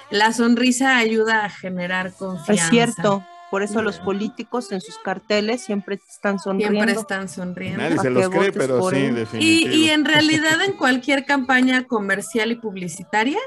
[0.10, 2.64] la sonrisa ayuda a generar confianza.
[2.66, 3.24] Es cierto.
[3.52, 6.74] Por eso los políticos en sus carteles siempre están sonriendo.
[6.74, 7.80] Siempre están sonriendo.
[7.80, 9.04] Nadie se ¿Para los cree, pero sí, él?
[9.04, 9.74] Y, definitivo.
[9.76, 13.38] y en realidad en cualquier campaña comercial y publicitaria,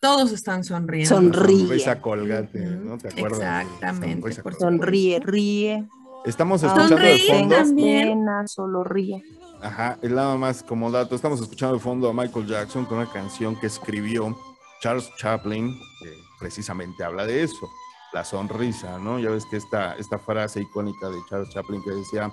[0.00, 1.08] todos están sonriendo.
[1.08, 1.60] Sonríe.
[1.60, 2.98] Sonrisa colgate, ¿no?
[2.98, 3.64] ¿Te acuerdas?
[3.64, 4.54] Exactamente, por.
[4.54, 5.88] Sonríe, ríe.
[6.26, 7.56] Estamos escuchando de fondo.
[7.56, 8.26] también.
[8.46, 9.22] Solo ríe.
[9.62, 11.16] Ajá, es nada más como dato.
[11.16, 14.36] Estamos escuchando de fondo a Michael Jackson con una canción que escribió
[14.82, 17.68] Charles Chaplin, que precisamente habla de eso,
[18.12, 19.18] la sonrisa, ¿no?
[19.18, 22.32] Ya ves que esta, esta frase icónica de Charles Chaplin que decía,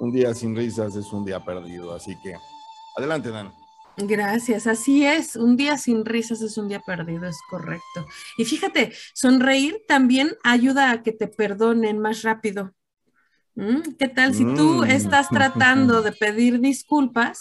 [0.00, 1.94] un día sin risas es un día perdido.
[1.94, 2.34] Así que,
[2.96, 3.52] adelante, Dan.
[3.96, 5.36] Gracias, así es.
[5.36, 8.06] Un día sin risas es un día perdido, es correcto.
[8.36, 12.72] Y fíjate, sonreír también ayuda a que te perdonen más rápido.
[13.54, 13.94] ¿Mm?
[13.98, 14.90] ¿Qué tal si tú Mm.
[14.90, 17.38] estás tratando de pedir disculpas?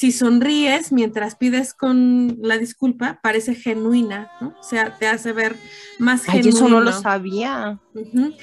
[0.00, 4.54] Si sonríes mientras pides con la disculpa, parece genuina, ¿no?
[4.58, 5.56] O sea, te hace ver
[5.98, 6.56] más Ay, genuino.
[6.56, 7.78] eso no lo sabía.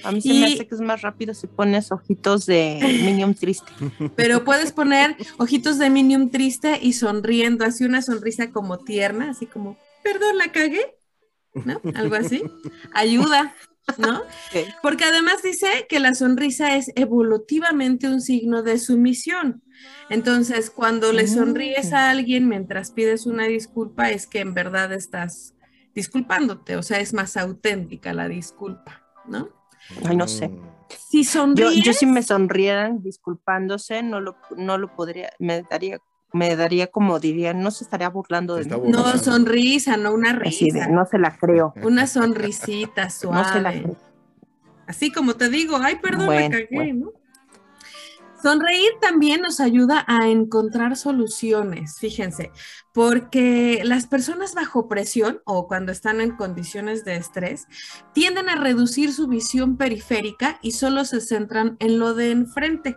[0.03, 3.33] A mí se Y- me hace que es más rápido si pones ojitos de Minion
[3.33, 3.71] triste.
[4.15, 9.47] Pero puedes poner ojitos de Minium triste y sonriendo, así una sonrisa como tierna, así
[9.47, 10.85] como, perdón, la cagué,
[11.65, 11.81] ¿no?
[11.95, 12.43] Algo así.
[12.93, 13.55] Ayuda,
[13.97, 14.21] ¿no?
[14.51, 14.65] Sí.
[14.81, 19.61] Porque además dice que la sonrisa es evolutivamente un signo de sumisión.
[20.09, 25.53] Entonces, cuando le sonríes a alguien mientras pides una disculpa, es que en verdad estás
[25.93, 29.49] disculpándote, o sea, es más auténtica la disculpa, ¿no?
[30.05, 30.47] Ay, no sé.
[30.49, 30.61] Mm,
[31.09, 35.99] Si Yo, sonríes, yo si me sonrieran disculpándose, no lo, no lo podría, me daría,
[36.37, 38.89] me daría como diría, no se estaría burlando de mí.
[38.89, 40.87] no sonrisa, no una Así de, risa.
[40.87, 41.73] no se la creo.
[41.83, 43.81] Una sonrisita No se la suave.
[43.83, 43.97] creo.
[44.87, 47.05] Así como te digo, ay, perdón, Bueno, me cagué, bueno.
[47.07, 47.11] ¿no?
[48.41, 52.51] Sonreír también nos ayuda a encontrar soluciones, fíjense,
[52.93, 57.65] porque las personas bajo presión o cuando están en condiciones de estrés
[58.13, 62.95] tienden a reducir su visión periférica y solo se centran en lo de enfrente.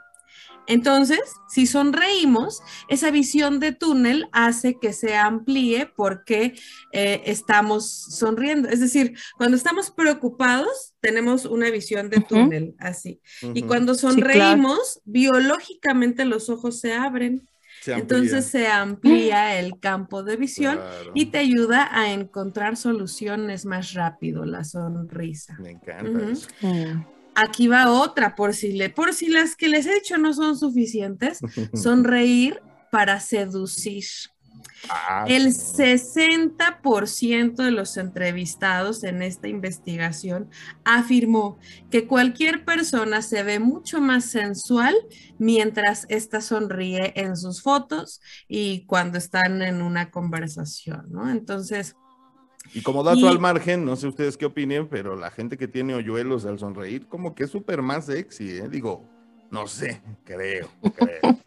[0.71, 6.55] Entonces, si sonreímos, esa visión de túnel hace que se amplíe porque
[6.93, 8.69] eh, estamos sonriendo.
[8.69, 13.21] Es decir, cuando estamos preocupados, tenemos una visión de túnel así.
[13.55, 14.15] Y cuando claro.
[14.15, 17.49] sonreímos, biológicamente los ojos se abren.
[17.83, 17.95] Se.
[17.95, 21.13] Entonces se amplía el campo de visión Claro.
[21.15, 25.57] y te ayuda a encontrar soluciones más rápido, la sonrisa.
[25.59, 26.47] Me encanta eso.
[27.35, 30.59] Aquí va otra, por si, le, por si las que les he dicho no son
[30.59, 31.39] suficientes,
[31.75, 34.05] sonreír para seducir.
[34.89, 35.83] Ah, El sí.
[35.83, 40.51] 60% de los entrevistados en esta investigación
[40.85, 41.59] afirmó
[41.91, 44.95] que cualquier persona se ve mucho más sensual
[45.39, 51.31] mientras ésta sonríe en sus fotos y cuando están en una conversación, ¿no?
[51.31, 51.97] Entonces,
[52.75, 55.67] Y como dato Y- al margen, no sé ustedes qué opinen, pero la gente que
[55.69, 58.69] tiene hoyuelos al sonreír, como que es súper más sexy, ¿eh?
[58.71, 59.09] Digo,
[59.51, 61.39] no sé, creo, creo.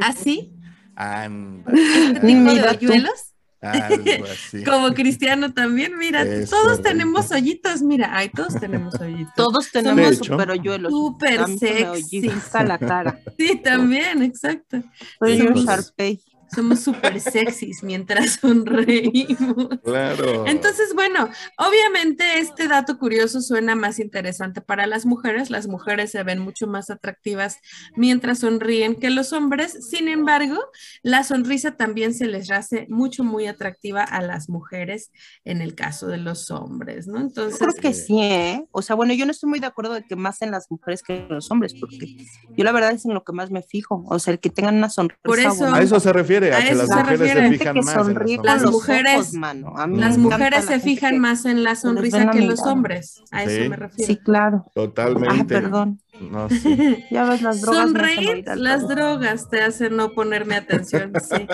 [0.00, 0.52] así,
[0.94, 1.70] Anda,
[2.26, 4.64] tipo de hoyuelos, algo así.
[4.64, 6.82] como cristiano también, mira, Es todos correcto.
[6.88, 9.34] tenemos hoyitos, mira, ay, todos tenemos hoyitos.
[9.36, 10.90] Todos tenemos super hoyuelos.
[10.92, 12.18] Súper sexy.
[12.28, 13.20] hoyiza la cara.
[13.38, 14.82] Sí, también, exacto.
[15.18, 16.20] Soy un Sharpay.
[16.54, 19.68] Somos súper sexys mientras sonreímos.
[19.84, 20.46] Claro.
[20.46, 21.28] Entonces, bueno,
[21.58, 25.50] obviamente este dato curioso suena más interesante para las mujeres.
[25.50, 27.58] Las mujeres se ven mucho más atractivas
[27.96, 29.88] mientras sonríen que los hombres.
[29.90, 30.58] Sin embargo,
[31.02, 35.10] la sonrisa también se les hace mucho, muy atractiva a las mujeres
[35.44, 37.18] en el caso de los hombres, ¿no?
[37.18, 38.64] Yo Entonces, creo que sí, ¿eh?
[38.72, 41.02] O sea, bueno, yo no estoy muy de acuerdo de que más en las mujeres
[41.02, 42.16] que en los hombres, porque
[42.56, 44.04] yo la verdad es en lo que más me fijo.
[44.08, 45.20] O sea, el que tengan una sonrisa.
[45.22, 47.42] Por eso- a eso se refiere, a, A que eso las se mujeres refiere.
[47.42, 47.96] se fijan que más.
[48.08, 49.74] en las mujeres- ojos, mano.
[49.76, 53.22] A mí me las mujeres la se fijan más en la sonrisa que los hombres.
[53.30, 54.06] A eso me refiero.
[54.06, 54.64] Sí, claro.
[54.74, 55.28] Totalmente.
[55.40, 56.00] Ah, perdón.
[56.20, 57.04] No sé.
[57.10, 57.82] Ya ves, las drogas.
[57.82, 61.46] Sonreír, las drogas te hacen no ponerme atención, sí.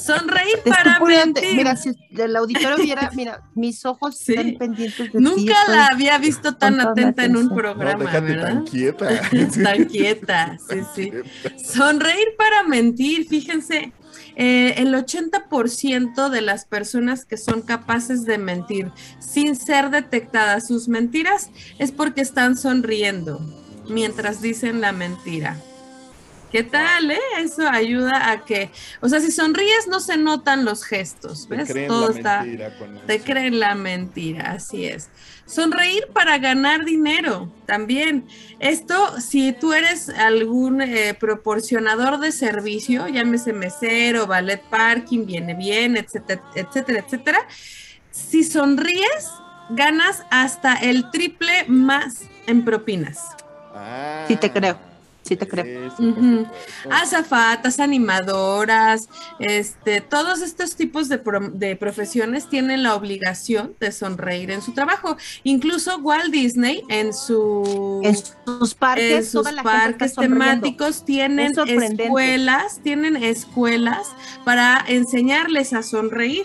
[0.00, 1.56] Sonreír Te para poniendo- mentir.
[1.56, 4.32] Mira, si el auditorio viera, mira, mis ojos Sí.
[4.34, 5.20] están pendientes de.
[5.20, 7.46] Nunca la había visto tan atenta en un.
[7.48, 8.46] No, programa, déjate ¿verdad?
[8.48, 9.08] tan quieta.
[9.62, 11.12] Tan quieta, sí, sí.
[11.62, 13.92] Sonreír para mentir, fíjense,
[14.36, 20.88] eh, el 80% de las personas que son capaces de mentir sin ser detectadas sus
[20.88, 23.40] mentiras es porque están sonriendo
[23.90, 25.56] mientras dicen la mentira.
[26.50, 27.18] ¿Qué tal, eh?
[27.38, 31.70] Eso ayuda a que, o sea, si sonríes no se notan los gestos, Te ¿ves?
[31.70, 33.24] creen Todo la está, mentira con te eso.
[33.24, 35.10] creen la mentira, así es.
[35.46, 38.26] Sonreír para ganar dinero también.
[38.58, 45.96] Esto, si tú eres algún eh, proporcionador de servicio, llámese mesero, ballet parking, viene bien,
[45.96, 47.38] etcétera, etcétera, etcétera.
[48.10, 49.30] Si sonríes,
[49.70, 53.20] ganas hasta el triple más en propinas.
[53.74, 54.78] Ah, Sí te creo,
[55.22, 55.90] sí te creo.
[55.96, 56.04] sí.
[56.90, 64.50] Azafatas, animadoras, este, todos estos tipos de, pro- de profesiones tienen la obligación de sonreír
[64.50, 65.16] en su trabajo.
[65.44, 71.04] Incluso Walt Disney en su En sus parques, en sus toda la gente parques temáticos
[71.04, 74.08] tienen Es escuelas, tienen escuelas
[74.44, 76.44] para enseñarles a sonreír.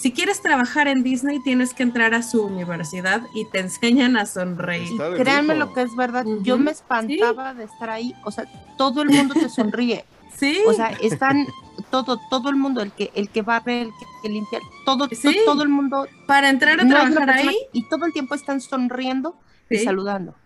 [0.00, 4.26] Si quieres trabajar en Disney, tienes que entrar a su universidad y te enseñan a
[4.26, 4.90] sonreír.
[5.16, 6.24] Créanme lo que es verdad.
[6.42, 8.14] Yo me espantaba de estar ahí.
[8.24, 8.44] O sea,
[8.76, 10.04] todo el mundo te sonríe.
[10.38, 11.48] Sí, O sea, están
[11.90, 15.36] todo, todo el mundo, el que, el que barre, el que, que limpia, todo, Sí.
[15.44, 16.06] todo el mundo.
[16.28, 19.34] para entrar a no trabajar persona- ahí, Y todo el tiempo están sonriendo
[19.68, 20.36] y saludando.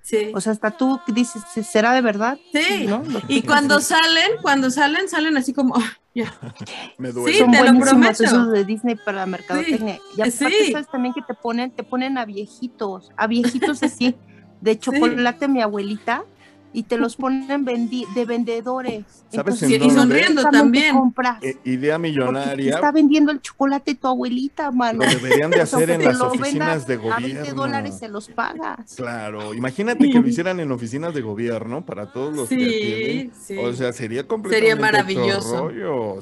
[0.00, 0.30] sí.
[0.32, 2.38] O sea, hasta tú dices, ¿será de verdad?
[2.52, 2.86] Sí.
[2.86, 3.02] ¿No?
[3.26, 5.92] Y cuando salen, cuando salen, salen así como, "Ah,
[6.98, 7.32] Me duele.
[7.32, 8.24] Sí, son te lo buenísimos prometo.
[8.24, 9.98] esos de Disney para la mercadotecnia.
[10.16, 10.72] Y aparte, Sí.
[10.72, 14.14] sabes también que te ponen, te ponen a viejitos, a viejitos así,
[14.60, 16.24] de chocolate mi abuelita,
[16.72, 19.04] y te los ponen vendi- de vendedores.
[19.30, 20.96] ¿Sabes en y sonriendo también.
[21.40, 22.74] Eh, idea millonaria.
[22.74, 25.04] está vendiendo el chocolate tu abuelita, mano.
[25.04, 27.62] Lo deberían de hacer en las oficinas de venda A 20 gobierno.
[27.62, 28.94] dólares se los pagas.
[28.96, 33.32] Claro, imagínate que lo hicieran en oficinas de gobierno para todos los que Sí, atienden.
[33.40, 33.56] sí.
[33.58, 35.70] O sea, sería completamente otro maravilloso.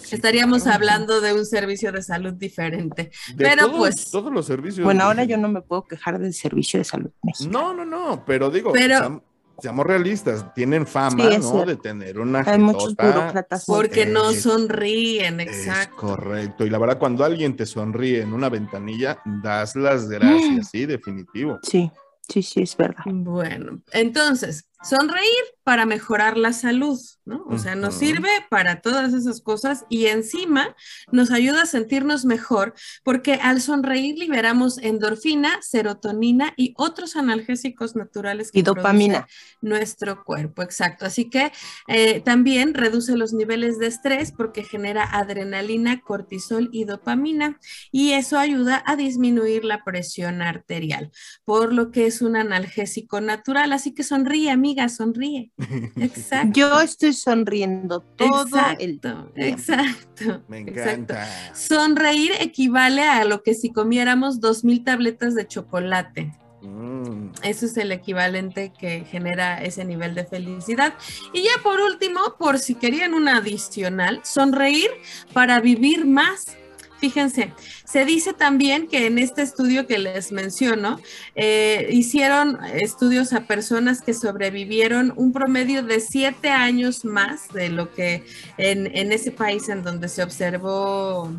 [0.01, 0.77] Sí, Estaríamos claro.
[0.77, 3.11] hablando de un servicio de salud diferente.
[3.35, 4.85] De pero todos- pues- todos los servicios.
[4.85, 7.75] Bueno, ahora yo no me puedo quejar del servicio de salud mexicano.
[7.75, 9.25] No, no, no, pero digo, Pero-
[9.61, 11.43] seamos realistas, tienen fama, Sí, ¿no?
[11.43, 11.67] cierto.
[11.67, 13.65] De tener una Hay muchos burócratas.
[13.67, 15.97] Porque no sonríen, Es exacto.
[15.97, 16.65] correcto.
[16.67, 21.59] Y la verdad, cuando alguien te sonríe en una ventanilla, das las gracias, sí, definitivo.
[21.63, 21.91] Sí,
[22.29, 23.05] sí, sí, es verdad.
[23.07, 27.45] Bueno, entonces, sonreír para mejorar la salud, ¿no?
[27.47, 30.75] O sea, nos sirve para todas esas cosas y encima
[31.13, 38.51] nos ayuda a sentirnos mejor porque al sonreír liberamos endorfina, serotonina y otros analgésicos naturales
[38.51, 39.27] que Y dopamina.
[39.27, 41.05] produce nuestro cuerpo, exacto.
[41.05, 41.53] Así que
[41.87, 47.61] eh, también reduce los niveles de estrés porque genera adrenalina, cortisol y dopamina
[47.93, 51.11] y eso ayuda a disminuir la presión arterial,
[51.45, 53.73] por lo que es un analgésico natural.
[53.73, 55.51] Así que sonríe, amiga, sonríe.
[55.97, 56.53] Exacto.
[56.55, 58.45] Yo estoy sonriendo todo
[58.79, 59.61] el Exacto, tiempo.
[59.61, 60.43] exacto.
[60.49, 60.91] Me exacto.
[61.15, 61.55] encanta.
[61.55, 66.33] Sonreír equivale a lo que si comiéramos dos mil tabletas de chocolate.
[66.63, 70.95] Mm, Eso es el equivalente que genera ese nivel de felicidad.
[71.33, 74.91] Y ya por último, por si querían una adicional, sonreír
[75.33, 76.57] para vivir más.
[76.99, 77.55] Fíjense,
[77.91, 81.01] se dice también que en este estudio que les menciono,
[81.35, 87.93] eh, hicieron estudios a personas que sobrevivieron un promedio de siete años más de lo
[87.93, 88.25] que
[88.59, 91.31] en, en ese país en donde se observó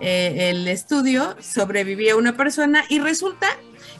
[0.00, 3.46] eh, el estudio, sobrevivía una persona y resulta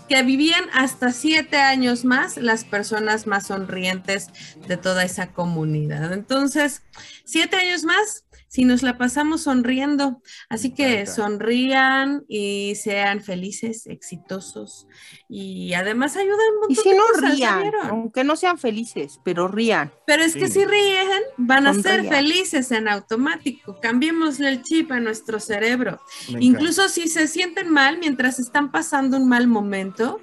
[0.08, 4.28] que vivían hasta siete años más las personas más sonrientes
[4.66, 6.12] de toda esa comunidad.
[6.12, 6.82] Entonces,
[7.24, 10.20] siete años más si nos la pasamos sonriendo.
[10.50, 14.86] Así que sonrían y sean felices, exitosos
[15.26, 18.58] y además ayudan un montón Y si de no cosas, ¿ya rían, aunque no sean
[18.58, 19.90] felices, pero rían.
[20.06, 23.80] Pero es que si ríen, van a ser felices en automático.
[23.80, 25.98] Cambiémosle el chip a nuestro cerebro.
[26.38, 30.20] Incluso si se sienten mal mientras están pasando un mal momento,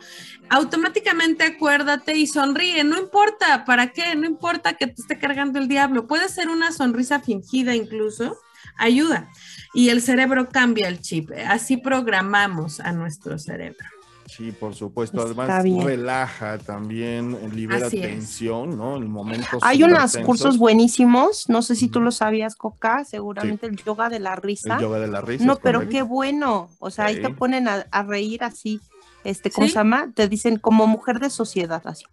[0.50, 2.84] automáticamente acuérdate y sonríe.
[2.84, 6.08] No importa para qué, no importa que te esté cargando el diablo.
[6.08, 8.38] Puede ser una sonrisa fingida incluso.
[8.78, 9.30] Ayuda.
[9.74, 11.32] Y el cerebro cambia el chip.
[11.48, 13.86] Así programamos a nuestro cerebro.
[14.26, 15.22] Sí, por supuesto.
[15.22, 18.04] Además, relaja también, libera Así es.
[18.04, 18.96] tensión, ¿no?
[18.96, 19.60] En momentos.
[19.64, 20.26] Hay unos tensos.
[20.26, 24.76] cursos buenísimos, no sé si tú lo sabías, Coca, seguramente el yoga de la risa.
[24.76, 25.44] El yoga de la risa.
[25.46, 25.92] No, pero correcto.
[25.98, 26.70] qué bueno.
[26.80, 28.80] O sea, ahí te ponen a, a reír así.
[29.24, 29.74] Este, ¿cómo Sí.
[29.74, 30.12] se llama?
[30.16, 32.06] Te dicen como mujer de sociedad, así.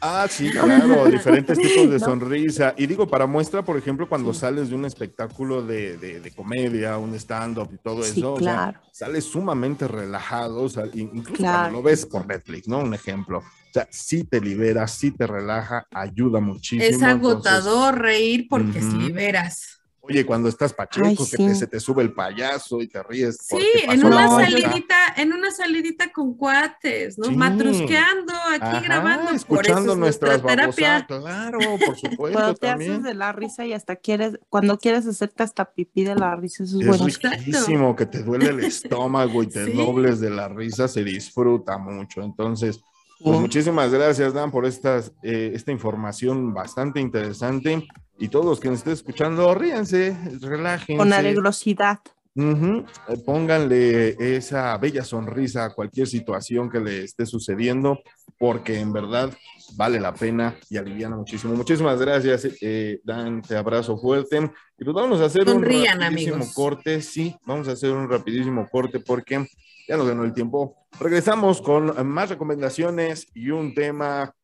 [0.00, 2.04] Ah, sí, claro, diferentes tipos de ¿No?
[2.06, 2.74] sonrisa.
[2.76, 6.98] Y digo, para muestra, por ejemplo, cuando sales de un espectáculo de, de- de comedia,
[6.98, 11.34] un stand-up y todo Sí, eso, o sea, sales sumamente relajado, o sea, in- incluso
[11.42, 11.58] Claro.
[11.62, 12.78] cuando lo ves por Netflix, ¿no?
[12.78, 13.38] Un ejemplo.
[13.38, 16.82] O sea, sí te libera, sí te relaja, ayuda muchísimo.
[16.82, 17.20] Es entonces,
[17.52, 19.80] agotador reír porque liberas.
[20.06, 21.36] Oye, cuando estás pacheco, Ay, que sí.
[21.38, 23.38] te- se te sube el payaso y te ríes.
[23.40, 23.56] Sí,
[23.88, 27.24] en una salidita, en una salidita con cuates, ¿no?
[27.26, 27.36] Sí.
[27.36, 29.24] Matrusqueando aquí Ajá, grabando.
[29.24, 31.06] por eso escuchando es nuestras nuestra terapia.
[31.06, 32.90] claro, por supuesto Cuando te también.
[32.92, 36.64] haces de la risa y hasta quieres, cuando quieres hacerte hasta pipí de la risa,
[36.64, 37.06] eso es, Es bueno.
[37.06, 39.72] riquísimo que te duele el estómago y te Sí.
[39.72, 42.22] dobles de la risa, se disfruta mucho.
[42.22, 42.80] Entonces,
[43.22, 47.86] pues muchísimas gracias, Dan, por estas, eh, esta información bastante interesante.
[48.18, 50.96] Y todos los que nos estén escuchando, ríanse, relájense.
[50.96, 51.98] Con alegrosidad.
[52.36, 52.84] Eh,
[53.24, 58.00] Pónganle esa bella sonrisa a cualquier situación que le esté sucediendo,
[58.38, 59.30] porque en verdad
[59.76, 61.54] vale la pena y aliviana muchísimo.
[61.54, 64.50] Muchísimas gracias, eh, Dan, te abrazo fuerte.
[64.78, 66.54] Y pues vamos a hacer Sonrían, un rapidísimo amigos.
[66.54, 69.46] corte, sí, vamos a hacer un rapidísimo corte porque
[69.86, 70.76] ya nos ganó el tiempo.
[70.98, 74.34] Regresamos con más recomendaciones y un tema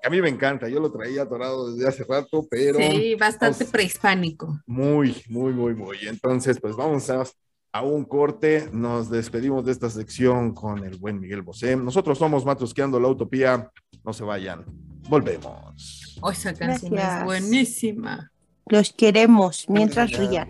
[0.00, 3.58] que a mí me encanta, yo lo traía atorado desde hace rato, pero Sí, bastante
[3.64, 4.60] vamos- prehispánico.
[4.66, 5.98] muy, muy, muy, muy.
[6.06, 7.24] Entonces, pues vamos a,
[7.72, 8.68] a un corte.
[8.72, 11.76] Nos despedimos de esta sección con el buen Miguel Bosé.
[11.76, 13.70] Nosotros somos Matrusqueando la Utopía.
[14.04, 14.64] No se vayan.
[15.08, 16.18] Volvemos.
[16.22, 17.18] Oh, esa canción Gracias.
[17.20, 18.32] es buenísima.
[18.66, 20.48] Los queremos mientras rían.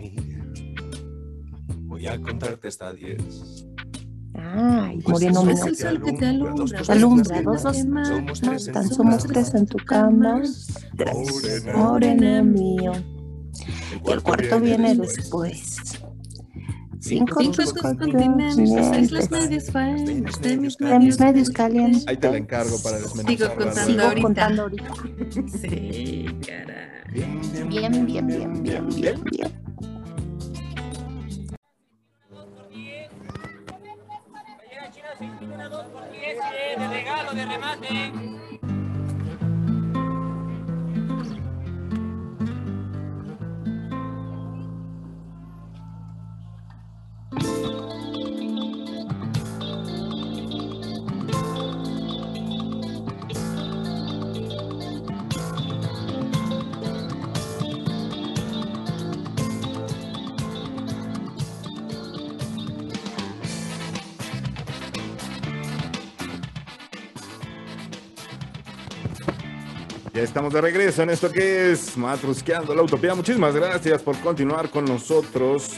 [1.87, 3.65] Voy a contarte hasta 10.
[4.33, 8.67] Ay, Pues moreno es el sol que te alumbra, Te alumbra, dos, dos, Somos tres
[8.67, 9.33] en Tan tu somos cama.
[9.33, 10.41] tres en tu cama.
[10.97, 11.65] Tres.
[11.75, 12.41] Morena.
[12.43, 12.93] Mío.
[14.05, 15.75] Y el cuarto viene después.
[17.03, 22.07] Cinco, Cinco tus continentes, seis las medias mis De mis medios medios calientes.
[22.07, 23.37] Ahí te la encargo para desmenuzar.
[23.37, 24.21] Sigo contando Sigo ahorita.
[24.21, 24.93] contando ahorita.
[25.61, 27.01] Sí, caray.
[27.11, 29.51] Bien, bien, Bien, bien, bien, bien, bien,
[37.33, 38.21] bien.
[38.21, 38.30] Ya
[70.31, 73.13] estamos de regreso en esto que es Matrusqueando la Utopía.
[73.13, 75.71] Muchísimas gracias por continuar con nosotros.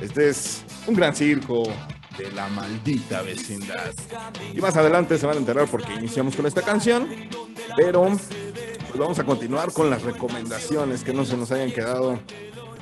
[0.00, 1.64] Este es un gran circo
[2.16, 3.92] de la maldita vecindad.
[4.54, 7.06] Y más adelante se van a enterar porque iniciamos con esta canción.
[7.76, 12.18] Pero pues vamos a continuar con las recomendaciones que no se nos hayan quedado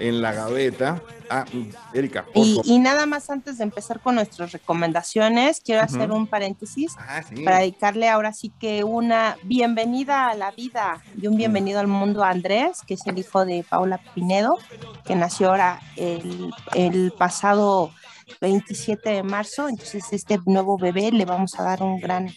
[0.01, 1.01] en la gaveta.
[1.33, 1.45] Ah,
[1.95, 2.67] Erika, por Y, favor.
[2.67, 7.45] y nada más antes de empezar con nuestras recomendaciones, quiero hacer un paréntesis Ah, sí.
[7.45, 12.25] para dedicarle ahora sí que una bienvenida a la vida y un bienvenido al mundo
[12.25, 14.59] a Andrés, que es el hijo de Paula Pinedo,
[15.05, 17.93] que nació ahora el, el pasado
[18.41, 19.69] 27 de marzo.
[19.69, 22.29] Entonces, este nuevo bebé le vamos a dar un gran,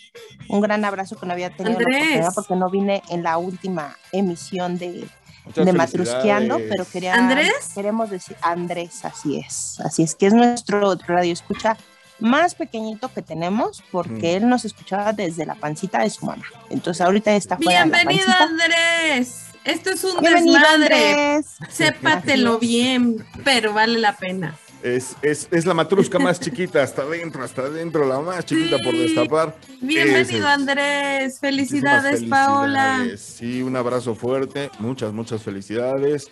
[0.50, 3.96] un gran abrazo que no había tenido la oportunidad porque no vine en la última
[4.12, 5.08] emisión de,
[5.46, 7.52] Muchas de Matrusqueando, pero quería, ¿Andrés?
[7.76, 11.76] queremos decir Andrés, así es, así es, que es nuestro radio escucha
[12.20, 14.44] más pequeñito que tenemos, porque Mm.
[14.44, 16.44] él nos escuchaba desde la pancita de su mamá.
[16.70, 18.44] Entonces ahorita está fuera de la Bienvenido, pancita.
[18.44, 19.40] Andrés.
[19.66, 21.12] Esto es un Bienvenido, desmadre.
[21.34, 21.46] Andrés.
[21.70, 24.58] Sépatelo bien, pero vale la pena.
[24.84, 28.94] Es, es, es la matrusca más chiquita, hasta adentro, hasta adentro, la más chiquita por
[28.94, 29.56] destapar.
[29.80, 30.54] Bienvenido, es.
[30.54, 31.40] Andrés.
[31.40, 32.96] Felicidades, Muchísimas Paola.
[32.98, 33.22] felicidades.
[33.22, 36.30] Sí, un abrazo fuerte, muchas, muchas felicidades.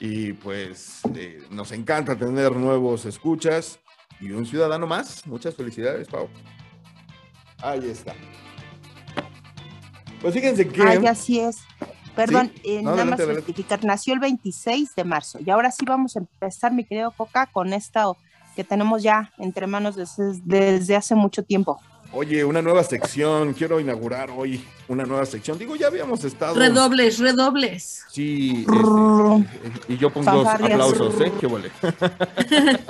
[0.00, 3.78] Y pues eh, nos encanta tener nuevos escuchas
[4.20, 5.24] y un ciudadano más.
[5.28, 6.28] Muchas felicidades, Pau.
[7.58, 8.14] Ahí está.
[10.20, 10.82] Pues fíjense que...
[10.82, 11.58] Ay, así es.
[12.14, 15.84] Perdón, eh, No, nada adelante, más rectificar, nació el 26 de marzo y ahora sí
[15.86, 18.16] vamos a empezar, mi querido Coca, con esto
[18.54, 21.80] que tenemos ya entre manos desde, desde hace mucho tiempo.
[22.14, 23.54] Oye, una nueva sección.
[23.54, 25.58] Quiero inaugurar hoy una nueva sección.
[25.58, 26.54] Digo, ya habíamos estado...
[26.54, 28.04] Redobles, redobles.
[28.10, 28.66] Sí,
[29.64, 30.72] este, y yo pongo Fanfarrias.
[30.72, 31.32] aplausos, ¿eh?
[31.40, 31.70] Qué vale.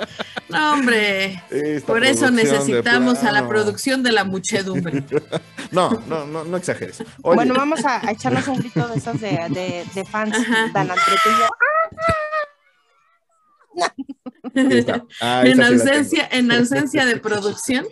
[0.49, 1.41] No, hombre.
[1.49, 5.03] Esta Por eso necesitamos a la producción de la muchedumbre.
[5.71, 7.01] No, no, no, no exageres.
[7.23, 10.37] Oye, Bueno, vamos a, a echarnos un grito de esos de, de, de fans
[10.71, 10.91] tan.
[15.21, 17.87] Ah, en ausencia, en ausencia de producción.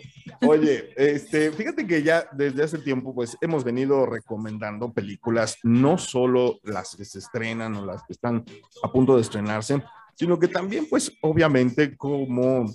[0.46, 6.60] Oye, este, fíjate que ya desde hace tiempo, pues hemos venido recomendando películas, no solo
[6.62, 8.44] las que se estrenan o las que están
[8.82, 9.82] a punto de estrenarse,
[10.14, 12.66] sino que también, pues, obviamente, como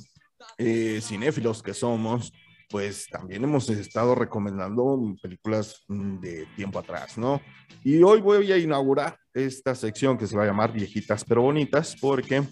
[0.57, 2.33] eh, cinéfilos que somos,
[2.69, 7.41] pues también hemos estado recomendando películas mm, de tiempo atrás, ¿no?
[7.83, 11.95] Y hoy voy a inaugurar esta sección que se va a llamar Viejitas pero Bonitas,
[11.99, 12.43] porque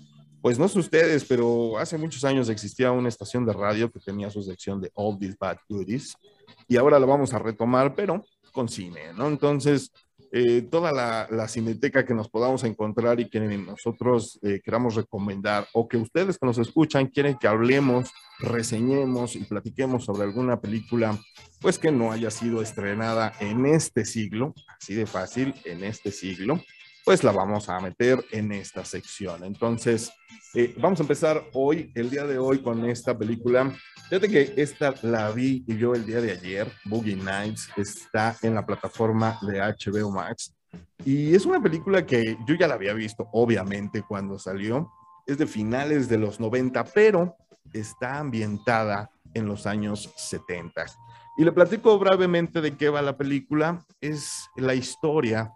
[0.46, 4.30] pues no sé ustedes, pero hace muchos años existía una estación de radio que tenía
[4.30, 6.16] su sección de All These Bad Goodies
[6.68, 9.28] y ahora la vamos a retomar, pero con cine, ¿no?
[9.28, 9.91] Entonces,
[10.32, 15.68] eh, toda la, la cineteca que nos podamos encontrar y que nosotros eh, queramos recomendar
[15.74, 21.20] o que ustedes que nos escuchan quieren que hablemos, reseñemos y platiquemos sobre alguna película,
[21.60, 26.62] pues que no haya sido estrenada en este siglo, así de fácil, en este siglo,
[27.06, 29.43] pues la vamos a meter en esta sección.
[29.43, 30.12] Entonces,
[30.56, 33.72] eh, vamos a empezar hoy, el día de hoy, con esta película.
[34.10, 38.66] Fíjate que esta la vi yo el día de ayer, Boogie Nights, está en la
[38.66, 40.56] plataforma de HBO Max.
[41.06, 44.91] Y es una película que yo ya la había visto, obviamente, cuando salió.
[45.28, 47.36] Es de finales de los 90, pero
[47.72, 50.86] está ambientada en los años 70.
[51.38, 53.86] Y le platico brevemente de qué va la película.
[54.01, 55.51] Es la historia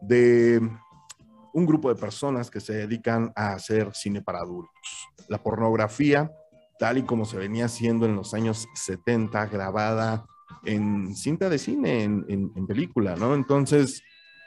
[0.00, 0.60] de
[1.54, 5.08] un grupo de personas que se dedican a hacer cine para adultos.
[5.28, 6.30] La pornografía,
[6.78, 10.26] tal y como se venía haciendo en los años 70, grabada
[10.64, 13.34] en cinta de cine, en, en- película, ¿no?
[13.34, 14.02] Entonces,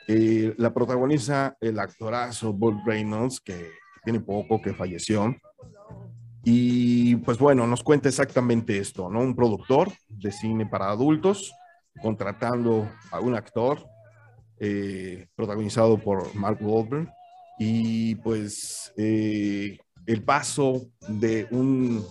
[0.10, 5.34] eh, la protagoniza el actorazo Bob Reynolds, que, que tiene poco, que falleció.
[6.43, 9.22] Y pues bueno, nos cuenta exactamente esto, ¿no?
[9.22, 11.53] Un productor de cine para adultos
[12.01, 13.86] contratando a un actor
[14.60, 17.10] eh, protagonizado por Mark Wahlberg.
[17.60, 22.05] Y pues eh, el paso de un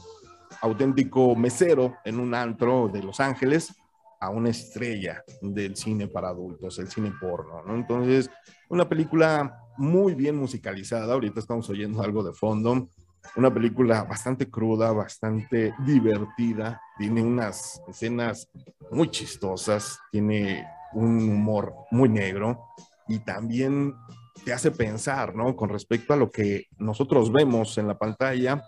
[0.61, 3.73] auténtico mesero en un antro de Los Ángeles
[4.21, 7.75] a una estrella del cine para adultos, el cine porno, ¿no?
[7.75, 8.31] Entonces,
[8.69, 12.89] una película muy bien musicalizada, ahorita estamos oyendo algo de fondo,
[13.37, 18.49] una película bastante cruda, bastante divertida, tiene unas escenas
[18.91, 20.67] muy chistosas, tiene
[20.97, 22.69] un humor muy negro
[23.07, 23.95] y también
[24.45, 25.55] te hace pensar, ¿no?
[25.55, 28.63] Con respecto a lo que nosotros vemos en la pantalla,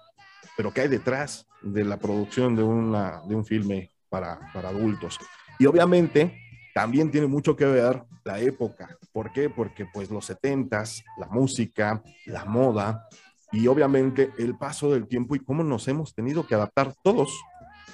[0.57, 5.19] pero que hay detrás de la producción de, una, de un filme para, para adultos.
[5.59, 6.39] Y obviamente
[6.75, 8.97] también tiene mucho que ver la época.
[9.13, 9.49] ¿Por qué?
[9.51, 13.09] Porque pues los setentas, la música, la moda
[13.51, 17.41] y obviamente el paso del tiempo y cómo nos hemos tenido que adaptar todos.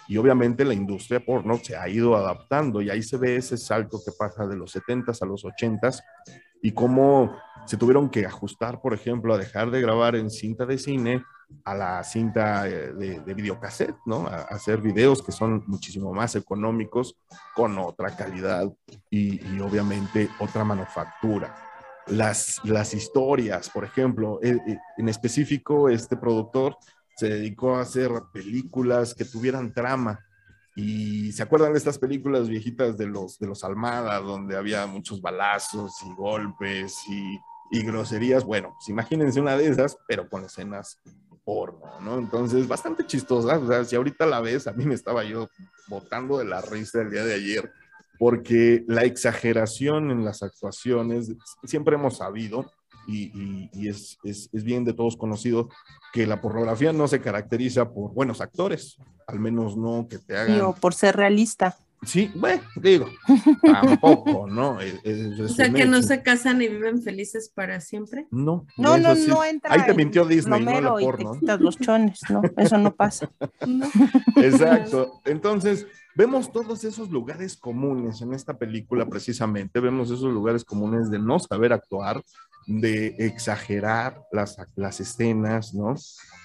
[0.09, 4.01] Y obviamente la industria porno se ha ido adaptando y ahí se ve ese salto
[4.05, 6.01] que pasa de los 70s a los 80s
[6.63, 7.37] y cómo
[7.67, 11.25] se tuvieron que ajustar, por ejemplo, a dejar de grabar en cinta de cine
[11.65, 14.27] a la cinta eh, de, de videocassette, ¿no?
[14.27, 17.17] A, hacer videos que son muchísimo más económicos,
[17.55, 18.71] con otra calidad
[19.11, 21.55] y, y obviamente otra manufactura.
[22.07, 26.77] las, las historias, por ejemplo, eh, eh, en específico este productor
[27.17, 30.25] se dedicó a hacer películas que tuvieran trama.
[30.77, 35.21] Y se acuerdan de estas películas viejitas de los, de los Almada, donde había muchos
[35.21, 37.39] balazos y golpes y,
[37.71, 38.45] y groserías.
[38.45, 41.01] Bueno, pues imagínense una de esas, pero con escenas
[41.45, 42.19] porno, ¿no?
[42.19, 43.59] Entonces, bastante chistosa.
[43.59, 45.49] O sea, si ahorita la ves, a mí me estaba yo
[45.89, 47.71] botando de la risa el día de ayer,
[48.19, 51.33] porque la exageración en las actuaciones,
[51.65, 52.73] siempre hemos sabido,
[53.07, 55.69] y, y- y es, es, es bien de todos conocido,
[56.13, 58.97] que la pornografía no se caracteriza por buenos actores,
[59.27, 60.55] al menos no que te hagan...
[60.55, 61.77] Digo, por ser realista.
[62.07, 63.07] Sí, bueno, digo,
[63.63, 64.79] tampoco, ¿no?
[64.81, 68.27] Es- es- O sea, que no se casan y viven felices para siempre.
[68.31, 69.27] No, No, no, sí.
[69.27, 69.73] no entra.
[69.73, 71.41] Ahí te mintió Disney, no la plomero y te porno.
[71.41, 72.43] quitas los chones, ¿no?
[72.59, 73.31] Eso no pasa.
[74.37, 75.21] Exacto.
[75.25, 81.19] Entonces, vemos todos esos lugares comunes en esta película precisamente, vemos esos lugares comunes de
[81.19, 82.23] no saber actuar,
[82.67, 85.95] de exagerar las, las escenas, ¿no?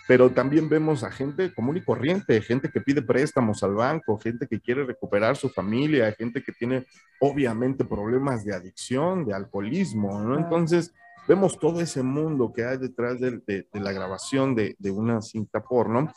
[0.07, 4.47] Pero también vemos a gente común y corriente, gente que pide préstamos al banco, gente
[4.47, 6.86] que quiere recuperar su familia, gente que tiene
[7.20, 10.38] obviamente problemas de adicción, de alcoholismo, ¿no?
[10.38, 10.93] Entonces,
[11.30, 15.21] vemos todo ese mundo que hay detrás de, de- de la grabación de, de una
[15.21, 16.11] cinta porno.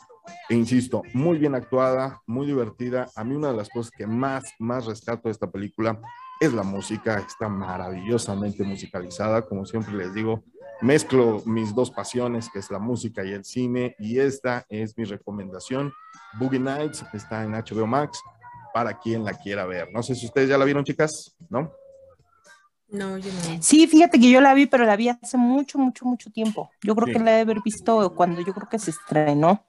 [0.49, 3.07] E insisto, muy bien actuada, muy divertida.
[3.15, 5.99] A mí una de las cosas que más, más rescato de esta película
[6.39, 7.19] es la música.
[7.19, 10.43] Está maravillosamente musicalizada, como siempre les digo.
[10.81, 15.03] Mezclo mis dos pasiones, que es la música y el cine, y esta es mi
[15.03, 15.93] recomendación.
[16.39, 18.19] Boogie Nights está en HBO Max
[18.73, 19.89] para quien la quiera ver.
[19.93, 21.71] No sé si ustedes ya la vieron, chicas, ¿no?
[22.93, 23.61] No, yo no.
[23.61, 26.69] Sí, fíjate que yo la vi, pero la vi hace mucho, mucho, mucho tiempo.
[26.83, 27.13] Yo creo Sí.
[27.13, 29.65] que la he de haber visto cuando yo creo que se estrenó.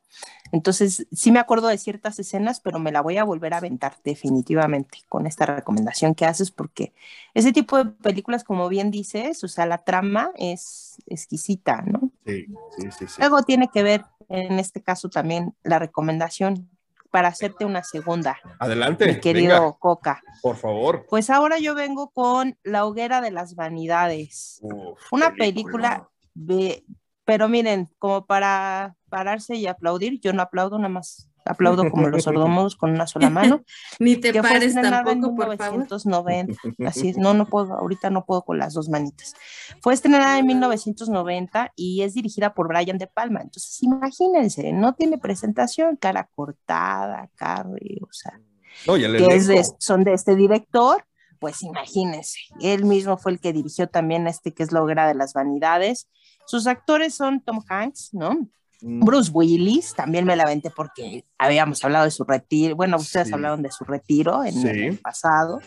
[0.52, 3.96] Entonces, sí me acuerdo de ciertas escenas, pero me la voy a volver a aventar
[4.04, 6.92] definitivamente con esta recomendación que haces, porque
[7.32, 12.10] ese tipo de películas, como bien dices, o sea, la trama es exquisita, ¿no?
[12.26, 12.46] Sí,
[12.78, 13.06] sí, sí.
[13.08, 13.14] sí.
[13.18, 16.68] Luego tiene que ver, en este caso también, la recomendación
[17.14, 20.20] para hacerte una segunda, Adelante, mi querido venga, Coca.
[20.42, 21.06] por favor.
[21.08, 24.58] Pues ahora yo vengo con La hoguera de las vanidades.
[24.62, 26.84] Uf, Una película de,
[27.24, 32.22] pero miren, como para pararse y aplaudir, yo no aplaudo nada más, aplaudo como los
[32.24, 33.62] sordomudos con una sola mano.
[33.98, 35.72] Ni te que fue pares estrenada en tampoco, por favor.
[35.72, 36.54] 1990.
[36.88, 39.34] Así es, no, no puedo, ahorita no puedo con las dos manitas.
[39.82, 43.40] Fue estrenada en 1990 y es dirigida por Brian De Palma.
[43.42, 48.40] Entonces, imagínense, no tiene presentación, cara cortada, Carrie, o sea,
[48.86, 51.04] No, y el que es de- son de este director,
[51.38, 55.14] pues imagínense, él mismo fue el que dirigió también este que es La hoguera de
[55.14, 56.08] las vanidades.
[56.46, 58.48] Sus actores son Tom Hanks, ¿no?
[58.86, 63.28] Mm, Bruce Willis, también me la venté porque habíamos hablado de su retiro, bueno, ustedes
[63.28, 63.34] Sí.
[63.34, 64.68] hablaron de su retiro en Sí.
[64.68, 65.60] el pasado,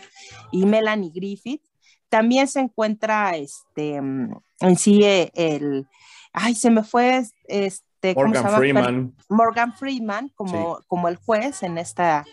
[0.51, 1.63] y Melanie Griffith.
[2.09, 5.87] También se encuentra este, en sí eh, el,
[6.31, 8.57] ay, se me fue este, ¿cómo se Morgan?
[8.59, 9.15] Freeman.
[9.29, 12.23] Morgan Freeman como, como el juez en esta,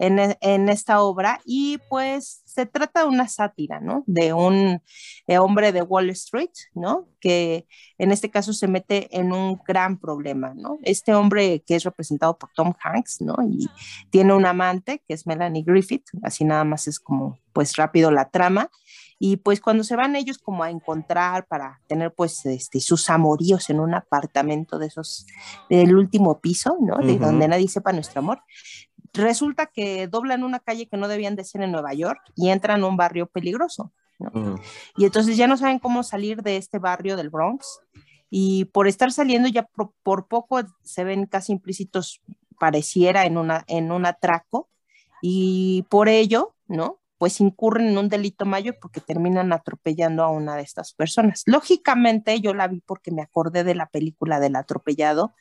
[0.00, 4.02] en, e- en esta obra y pues se trata de una sátira, ¿no?
[4.06, 4.82] De un
[5.26, 7.06] eh, hombre de Wall Street, ¿no?
[7.20, 7.66] Que
[7.98, 10.78] en este caso se mete en un gran problema, ¿no?
[10.82, 13.36] Este hombre que es representado por Tom Hanks, ¿no?
[13.48, 13.68] Y
[14.10, 18.30] tiene un amante que es Melanie Griffith, así nada más es como pues rápido la
[18.30, 18.70] trama.
[19.22, 23.68] Y pues cuando se van ellos como a encontrar para tener pues este, sus amoríos
[23.68, 25.26] en un apartamento de esos
[25.68, 26.96] del último piso, ¿no?
[27.06, 27.26] De Ujú.
[27.26, 28.40] donde nadie sepa nuestro amor.
[29.12, 32.82] Resulta que doblan una calle que no debían de ser en Nueva York y entran
[32.82, 33.92] a un barrio peligroso.
[34.18, 34.54] Mm,
[34.96, 37.80] Y entonces ya no saben cómo salir de este barrio del Bronx.
[38.28, 42.20] Y por estar saliendo ya por, por poco se ven casi implícitos,
[42.60, 44.68] pareciera, en, una, en un atraco.
[45.20, 46.99] Y por ello, ¿no?
[47.20, 51.42] Pues incurren en un delito mayor porque terminan atropellando a una de estas personas.
[51.44, 55.34] Lógicamente yo la vi porque me acordé de la película del atropellado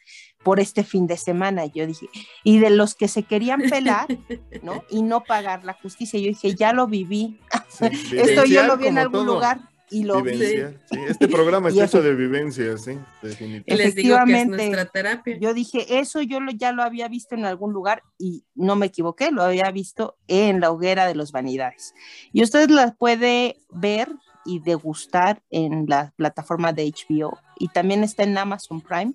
[0.43, 1.63] por este fin de semana.
[1.65, 2.07] Y yo dije,
[2.43, 4.07] y de los que se querían pelar,
[4.61, 4.84] ¿no?
[4.89, 6.19] Y no pagar la justicia.
[6.19, 7.39] Yo dije, ya lo viví.
[7.69, 7.86] sí,
[8.17, 9.36] Esto yo lo vi en algún todo.
[9.36, 10.32] lugar y lo vi.
[10.32, 10.98] Vivencial, sí.
[11.08, 13.76] Este programa está eso- de vivencias, sí, definitivamente.
[13.76, 14.56] les digo que es Efectivamente.
[14.68, 15.38] nuestra terapia.
[15.40, 18.88] Yo dije, eso yo lo, ya lo había visto en algún lugar y no me
[18.88, 21.94] equivoqué, lo había visto en la hoguera de los vanidades.
[22.32, 24.10] Y usted la puede ver
[24.46, 29.14] y degustar en la plataforma de HBO y también está en Amazon Prime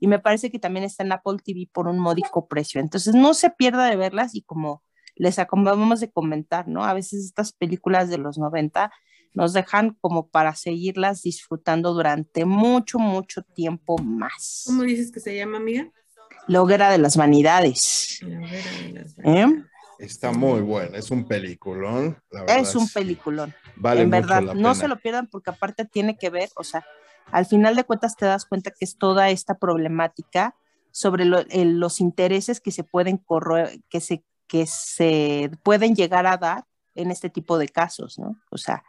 [0.00, 2.80] y me parece que también está en Apple TV por un módico precio.
[2.80, 4.82] Entonces no se pierda de verlas y como
[5.16, 6.84] les acabamos de comentar, ¿no?
[6.84, 8.92] A veces estas películas de los 90
[9.34, 14.64] nos dejan como para seguirlas disfrutando durante mucho, mucho tiempo más.
[14.66, 15.90] ¿Cómo dices que se llama, amiga?
[16.46, 18.18] La hoguera de las vanidades.
[18.22, 19.64] La hoguera de las ¿eh?
[19.98, 22.16] Está muy bueno, es un peliculón.
[22.30, 22.94] la verdad, Es un sí.
[22.94, 23.52] peliculón.
[23.76, 24.74] Vale en mucho verdad, la no pena.
[24.74, 26.84] se lo pierdan porque aparte tiene que ver, o sea,
[27.32, 30.54] al final de cuentas te das cuenta que es toda esta problemática
[30.92, 36.26] sobre lo- el- los intereses que se pueden corroer, que se, que se pueden llegar
[36.26, 36.64] a dar
[36.94, 38.36] en este tipo de casos, ¿no?
[38.50, 38.82] O sea,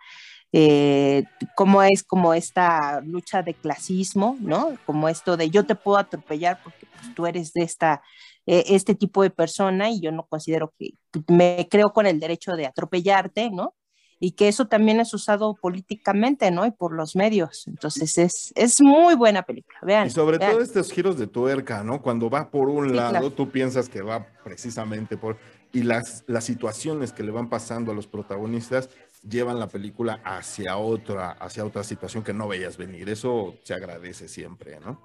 [0.52, 1.24] eh,
[1.56, 4.72] cómo es como esta lucha de clasismo, ¿no?
[4.86, 8.02] Como esto de yo te puedo atropellar porque pues, tú eres de esta,
[8.48, 10.94] eh, este tipo de persona y yo no considero que
[11.28, 13.76] me creo con el derecho de atropellarte, ¿no?
[14.22, 16.66] Y que eso también es usado políticamente, ¿no?
[16.66, 17.66] Y por los medios.
[17.68, 20.08] Entonces es, es muy buena película, vean.
[20.08, 20.52] Y sobre vean.
[20.54, 22.02] todo estos giros de tuerca, ¿no?
[22.02, 23.32] Cuando va por un Sí, lado, claro.
[23.32, 25.38] tú piensas que va precisamente por...
[25.72, 28.90] Y las, las situaciones que le van pasando a los protagonistas
[29.28, 33.10] llevan la película hacia otra, hacia otra situación que no veías venir.
[33.10, 35.02] Eso se agradece siempre, ¿no?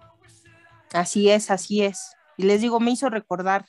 [0.92, 2.12] Así es, así es.
[2.36, 3.66] Y les digo, me hizo recordar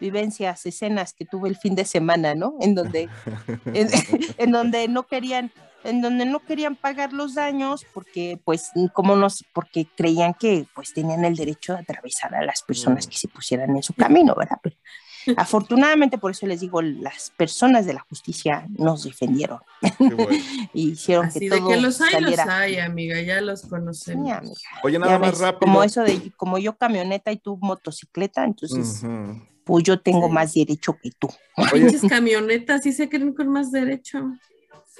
[0.00, 2.54] vivencias, escenas que tuve el fin de semana, ¿no?
[2.60, 3.08] En donde,
[3.66, 3.88] en,
[4.38, 5.52] en donde no querían,
[5.84, 10.92] en donde no querían pagar los daños porque, pues, como nos, porque creían que, pues,
[10.94, 13.10] tenían el derecho de atravesar a las personas Mm.
[13.10, 14.58] que se pusieran en su camino, ¿verdad?
[14.62, 14.76] Pero,
[15.36, 19.60] afortunadamente, por eso les digo, las personas de la justicia nos defendieron
[19.98, 20.30] Qué bueno.
[20.74, 22.58] y hicieron Así que de todo que los hay, los saliera.
[22.58, 24.30] hay, amiga, ya los Sí, conocemos.
[24.32, 24.54] amiga.
[24.82, 25.60] Oye, Ya nada más ves, rápido.
[25.60, 29.02] Como eso de, como yo camioneta y tú motocicleta, entonces,
[29.64, 30.32] pues yo tengo Sí.
[30.32, 31.28] más derecho que tú.
[31.72, 34.18] Pinches camionetas, sí se creen con más derecho.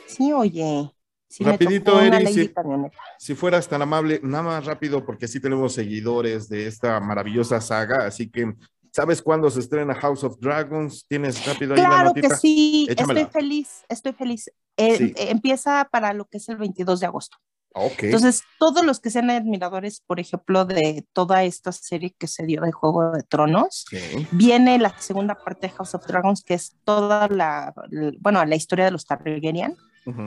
[0.07, 0.91] Sí, oye.
[1.29, 2.97] Sí Rapidito, Eri, camioneta.
[3.19, 8.05] si fueras tan amable, nada más rápido, porque sí tenemos seguidores de esta maravillosa saga,
[8.05, 8.53] así que,
[8.93, 11.07] ¿sabes cuándo se estrena House of Dragons?
[11.09, 12.37] ¿Tienes rápido ahí la Claro que notita?
[12.37, 13.21] sí, Échamela.
[13.21, 14.51] estoy feliz, estoy feliz.
[14.77, 15.05] Eh, Sí.
[15.17, 17.37] eh, empieza para lo que es el 22 de agosto.
[17.73, 18.03] Ok.
[18.03, 22.63] Entonces, todos los que sean admiradores, por ejemplo, de toda esta serie que se dio
[22.63, 24.27] de Juego de Tronos, Sí.
[24.33, 28.57] viene la segunda parte de House of Dragons, que es toda la, la- bueno, la
[28.57, 29.77] historia de los Targaryen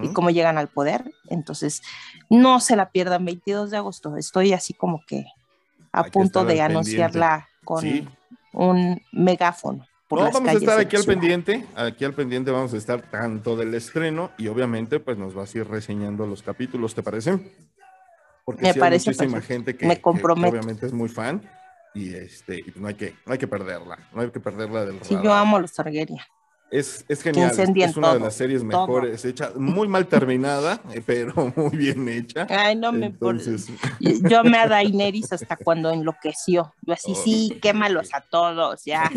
[0.04, 1.12] y cómo llegan al poder.
[1.30, 1.82] Entonces,
[2.30, 4.16] no se la pierdan, 22 de agosto.
[4.16, 5.26] Estoy así como que
[5.92, 8.08] a Hay que punto estar de anunciarla con Sí.
[8.54, 9.86] Un megáfono.
[10.08, 13.02] Por No, las vamos a estar aquí al pendiente, aquí al pendiente vamos a estar
[13.02, 17.40] tanto del estreno y obviamente pues nos vas a ir reseñando los capítulos, ¿te parece?
[18.46, 19.54] Porque Me sí hay parece muchísima perfecto.
[19.54, 21.42] gente que, Me que- obviamente es muy fan
[21.96, 25.12] y este no hay que no hay que perderla, no hay que perderla del Sí,
[25.16, 25.24] radar.
[25.24, 26.20] yo amo los Targaryen.
[26.76, 28.88] Es, es genial, es, una de todo, las series todo.
[28.88, 32.48] mejores, hecha muy mal terminada, eh, pero muy bien hecha.
[32.50, 33.68] Ay, no me por- Entonces,
[34.28, 36.74] Yo me a Daenerys hasta cuando enloqueció.
[36.82, 37.22] Yo así, Oh.
[37.24, 39.04] sí, quémalos a todos, ya.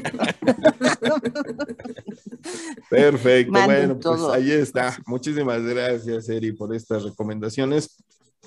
[2.90, 4.32] Perfecto, bueno, pues todo.
[4.32, 4.96] ahí está.
[5.06, 7.96] Muchísimas gracias, Eri, por estas recomendaciones.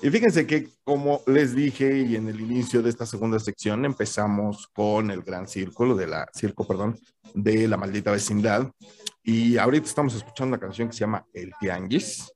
[0.02, 4.66] Y fíjense que, como les dije, y en el inicio de esta segunda sección, empezamos
[4.68, 6.98] con el gran círculo de la circo, perdón,
[7.34, 8.70] de la maldita vecindad.
[9.22, 12.32] Y ahorita estamos escuchando una canción que se llama El Tianguis,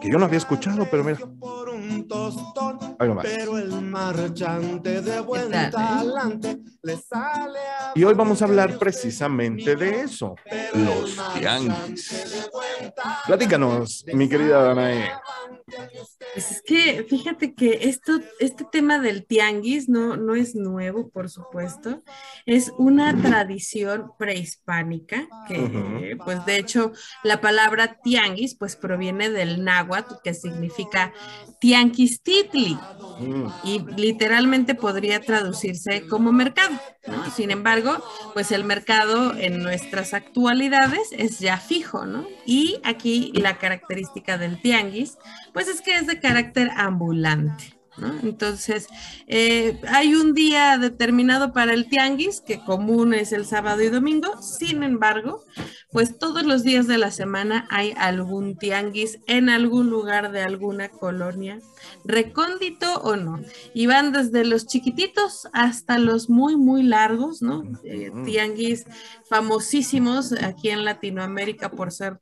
[0.00, 3.24] que yo no había escuchado, pero mira, por un tostón, ahí nomás.
[3.24, 8.78] pero el marchante de buen tal, talante le sale a Y hoy vamos a hablar
[8.78, 10.36] precisamente de eso,
[10.74, 12.52] los tianguis.
[13.26, 15.10] Platícanos, mi querida Danae.
[15.66, 21.30] Pues es que fíjate que esto, este tema del tianguis no, no es nuevo, por
[21.30, 22.02] supuesto.
[22.44, 26.92] Es una tradición prehispánica que, pues de hecho,
[27.22, 31.12] la palabra tianguis, pues proviene del náhuatl, que significa
[31.60, 32.78] tianquistitli
[33.18, 36.74] Mm, y literalmente podría traducirse como mercado.
[37.06, 37.30] ¿no?
[37.30, 38.02] Sin embargo,
[38.32, 42.26] pues el mercado en nuestras actualidades es ya fijo, ¿no?
[42.46, 45.18] Y aquí la característica del tianguis,
[45.52, 47.73] pues es que es de carácter ambulante.
[47.96, 48.12] ¿No?
[48.22, 48.88] Entonces,
[49.26, 54.40] eh, hay un día determinado para el tianguis, que común es el sábado y domingo,
[54.42, 55.44] sin embargo,
[55.94, 60.88] pues todos los días de la semana hay algún tianguis en algún lugar de alguna
[60.88, 61.60] colonia,
[62.04, 63.40] recóndito o no.
[63.74, 67.62] Y van desde los chiquititos hasta los muy, muy largos, ¿no?
[67.84, 68.86] Eh, tianguis
[69.28, 72.18] famosísimos aquí en Latinoamérica por ser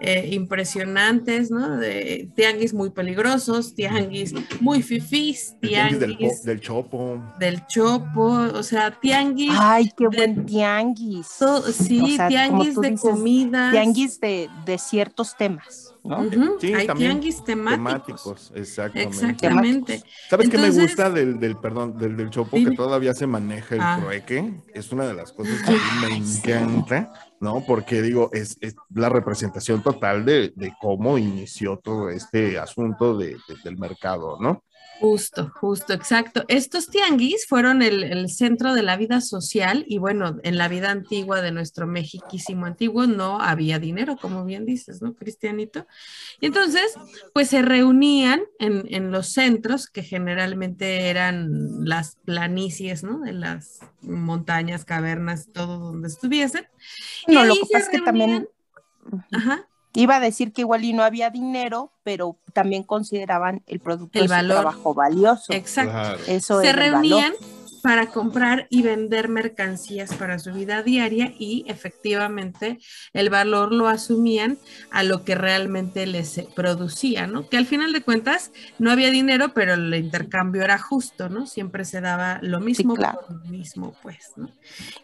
[0.00, 1.78] eh, impresionantes, ¿no?
[1.78, 5.13] De, tianguis muy peligrosos, tianguis muy fifís,
[5.60, 7.22] tianguis del, chopo.
[7.38, 11.28] del chopo, o sea, tianguis, Ay, qué de- buen tianguis.
[11.38, 13.72] to- sí, O sea, como tianguis de dices, comidas.
[13.72, 16.24] Tianguis de, de ciertos temas, ¿no?
[16.60, 17.76] Sí, Hay también tianguis temáticos.
[17.76, 19.14] Temáticos, exactamente.
[19.16, 20.02] Exactamente.
[20.28, 22.56] ¿Sabes qué me gusta del, del perdón, del, del Chopo?
[22.56, 22.70] Dime.
[22.70, 23.98] Que todavía se maneja el Ah.
[24.00, 24.52] trueque.
[24.74, 27.62] Es una de las cosas que a mí me encanta, ¿no?
[27.66, 33.36] Porque digo, es, es la representación total de, de cómo inició todo este asunto de-
[33.48, 34.62] de- del mercado, ¿no?
[35.00, 36.44] Justo, justo, exacto.
[36.48, 40.90] Estos tianguis fueron el, el, centro de la vida social y bueno, en la vida
[40.90, 45.86] antigua de nuestro mexiquísimo antiguo no había dinero, como bien dices, ¿no, Cristianito?
[46.40, 46.94] Y entonces,
[47.32, 53.20] pues se reunían en, en los centros que generalmente eran las planicies, ¿no?
[53.20, 56.66] De las montañas, cavernas, todo donde estuviesen.
[57.26, 58.48] No, lo que pasa es que también...
[59.32, 59.68] Ajá.
[59.94, 64.24] Iba a decir que igual y no había dinero, pero también consideraban el producto el
[64.26, 64.56] de valor.
[64.56, 65.52] su trabajo valioso.
[65.52, 65.92] Exacto.
[65.92, 66.18] Claro.
[66.26, 67.63] Eso Se el reunían valor.
[67.84, 72.78] Para comprar y vender mercancías para su vida diaria y efectivamente
[73.12, 74.56] el valor lo asumían
[74.90, 77.46] a lo que realmente les producía, ¿no?
[77.50, 81.46] Que al final de cuentas no había dinero, pero el intercambio era justo, ¿no?
[81.46, 83.20] Siempre se daba lo mismo claro.
[83.20, 84.50] por lo mismo, pues, ¿no?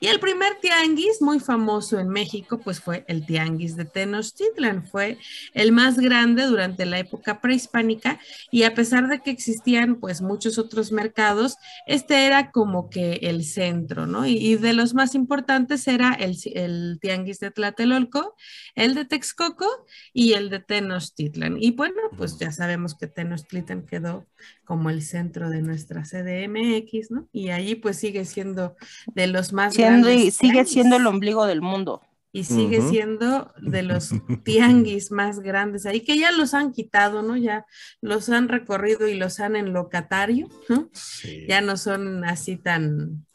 [0.01, 5.19] Y el primer tianguis muy famoso en México, pues fue el tianguis de Tenochtitlan, fue
[5.53, 8.19] el más grande durante la época prehispánica
[8.51, 13.45] y a pesar de que existían pues muchos otros mercados, este era como que el
[13.45, 14.27] centro, ¿no?
[14.27, 18.37] Y, y de los más importantes era el, el, tianguis de Tlatelolco,
[18.75, 19.67] el de Texcoco
[20.13, 21.57] y el de Tenochtitlan.
[21.61, 24.27] Y bueno, pues ya sabemos que Tenochtitlan quedó
[24.65, 27.29] como el centro de nuestra CDMX, ¿no?
[27.33, 28.77] Y allí pues sigue siendo
[29.15, 30.27] de los más siendo, grandes.
[30.27, 30.73] Y sigue tianguis.
[30.73, 32.03] siendo el ombligo del mundo.
[32.33, 32.91] Y sigue uh -huh.
[32.91, 34.11] siendo de los
[34.45, 37.37] tianguis más grandes ahí, que ya los han quitado, ¿no?
[37.37, 37.67] Ya
[38.01, 40.89] los han recorrido y los han en locatario, ¿no?
[40.93, 41.47] Sí.
[41.49, 43.27] Ya no son así tan,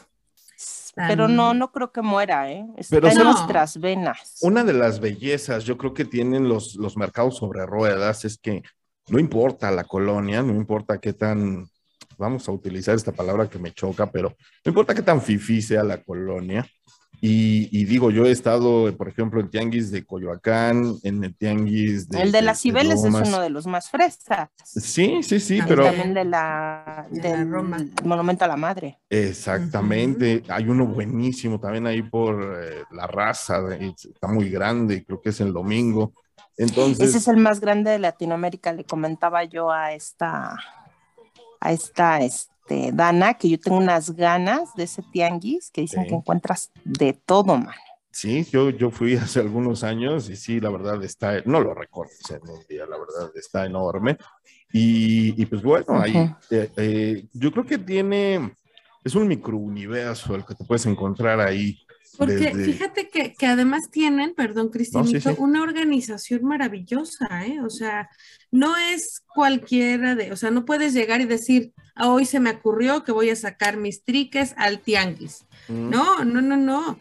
[0.95, 1.07] tan...
[1.09, 2.65] Pero no, no creo que muera, ¿eh?
[2.77, 3.23] Está Pero en no.
[3.25, 4.37] nuestras venas.
[4.41, 8.63] Una de las bellezas, yo creo que tienen los, los mercados sobre ruedas, es que
[9.09, 11.69] no importa la colonia, no importa qué tan,
[12.17, 14.29] vamos a utilizar esta palabra que me choca, pero
[14.63, 16.65] no importa qué tan fifí sea la colonia,
[17.21, 22.09] y, y, digo, yo he estado, por ejemplo, en Tianguis de Coyoacán, en el Tianguis
[22.09, 22.21] de.
[22.21, 24.49] El de, de las Cibeles es uno de los más fresas.
[24.63, 25.85] Sí, sí, sí, pero.
[25.85, 27.77] También de la, de del la Roma.
[28.03, 28.99] Monumento a la Madre.
[29.09, 30.37] Exactamente.
[30.37, 30.53] Uh -huh.
[30.55, 35.29] Hay uno buenísimo también ahí por eh, la raza, de, está muy grande, creo que
[35.29, 36.13] es el domingo.
[36.57, 37.09] Entonces.
[37.09, 40.57] Ese es el más grande de Latinoamérica, le comentaba yo a esta.
[41.59, 42.19] A esta.
[42.21, 46.09] Este, este, Dana, que yo tengo unas ganas de ese tianguis, que dicen Sí.
[46.09, 47.73] que encuentras de todo, man.
[48.11, 52.13] Sí, yo, yo fui hace algunos años y sí, la verdad está, no lo recuerdo
[52.29, 54.17] en un día, la verdad está enorme.
[54.73, 56.35] Y, y pues bueno, ahí Ujú.
[56.49, 58.53] eh, eh, yo creo que tiene,
[59.03, 61.84] es un microuniverso el que te puedes encontrar ahí.
[62.17, 65.35] Porque desde- fíjate que, que además tienen, perdón, Cristinito, sí.
[65.39, 67.59] una organización maravillosa, ¿eh?
[67.61, 68.09] O sea,
[68.51, 72.51] no es cualquiera de, o sea, no puedes llegar y decir, "Ah, hoy se me
[72.51, 75.45] ocurrió que voy a sacar mis triques al tianguis.
[75.67, 76.99] Mm, No, no, no, no.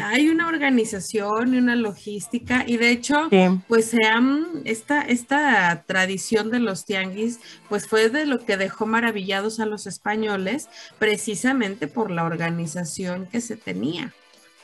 [0.00, 3.38] Hay una organización y una logística y de hecho, Sí.
[3.68, 8.86] pues se han, esta, esta tradición de los tianguis, pues fue de lo que dejó
[8.86, 14.14] maravillados a los españoles, precisamente por la organización que se tenía,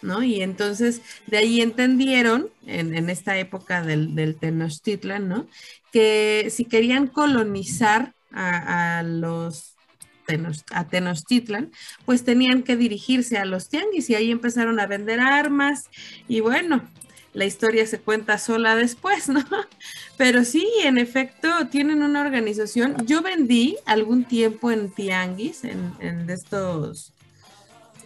[0.03, 0.22] ¿no?
[0.22, 5.46] Y entonces de ahí entendieron, en, en esta época del, del Tenochtitlan, ¿no?
[5.92, 9.74] Que si querían colonizar a, los
[10.72, 11.72] a Tenochtitlan,
[12.05, 15.88] pues tenían que dirigirse a los tianguis y ahí empezaron a vender armas
[16.28, 16.86] y bueno,
[17.32, 19.44] la historia se cuenta sola después, ¿no?
[20.16, 22.96] Pero sí, en efecto, tienen una organización.
[23.07, 27.12] Yo vendí algún tiempo en tianguis, en, en de estos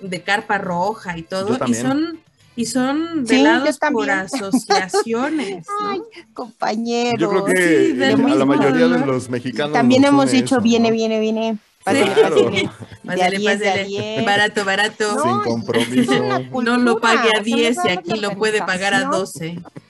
[0.03, 2.21] de carpa roja y todo, y son
[2.55, 4.11] y son Sí, velados por también.
[4.11, 5.91] asociaciones, ¿no?
[5.91, 6.01] Ay,
[6.35, 7.17] compañero.
[7.19, 9.07] Yo creo que sí, del a la mismo mayoría de dolor.
[9.07, 9.73] los mexicanos.
[9.73, 10.95] También nos hemos dicho, eso, viene, ¿no?
[10.95, 11.59] viene, viene.
[11.85, 12.37] Pásale, Claro.
[12.37, 12.61] pásale.
[13.03, 13.89] De Pásale, 10, de a pásale.
[13.89, 14.25] 10.
[14.27, 15.15] Barato, barato.
[15.17, 16.13] No, Sin compromiso.
[16.63, 19.09] No lo pague a o sea, no 10 es y aquí lo puede pagar a
[19.09, 19.57] organización.
[19.57, 19.82] 12.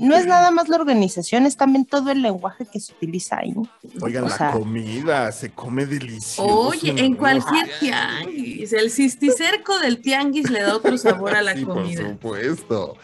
[0.00, 3.54] No es nada más la organización, es también todo el lenguaje que se utiliza ahí.
[4.00, 6.44] Oigan, O la sea- comida se come delicioso.
[6.44, 7.18] Oye, en ¿no?
[7.18, 12.08] cualquier tianguis, el cisticerco del tianguis le da otro sabor a la Sí, por comida.
[12.10, 12.96] supuesto.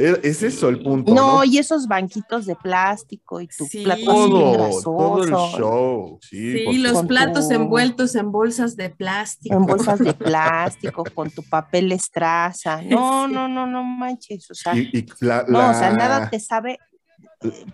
[0.00, 1.14] Es es eso el punto.
[1.14, 1.44] No, ¿no?
[1.44, 3.82] y esos banquitos de plástico y tu Sí.
[3.84, 6.18] plato así todo, grasoso, todo el show.
[6.22, 9.54] Sí, los platos tu- envueltos en bolsas de plástico.
[9.54, 10.14] en bolsas de
[10.94, 12.80] plástico, con tu papel estraza.
[12.82, 13.34] No, Sí.
[13.34, 14.50] no, no, no manches.
[14.50, 16.78] O sea, Y, y la, no, o sea, nada te sabe.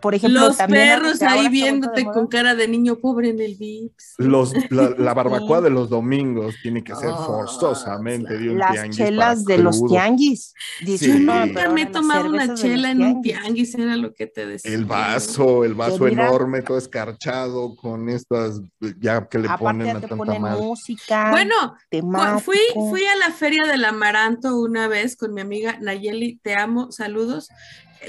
[0.01, 4.14] Por ejemplo, Los también perros ahí viéndote con cara de niño pobre en el VIPS.
[4.19, 5.64] los, la, la barbacoa Sí.
[5.64, 9.85] de los domingos tiene que ser Ah, forzosamente de un las tianguis chelas de los
[9.87, 10.55] tianguis.
[10.85, 11.19] Dices, Sí.
[11.19, 13.75] no, Nunca me he tomado una chela en un tianguis.
[13.75, 14.73] era lo que te decía.
[14.73, 18.61] El vaso, el vaso mira- enorme, todo escarchado, con estas,
[19.01, 21.31] ya que le ponen ya a tanta ponen música.
[21.33, 22.39] Bueno, temático.
[22.41, 22.59] Fui,
[22.91, 27.49] fui a la feria del Amaranto una vez con mi amiga Nayeli, te amo, saludos.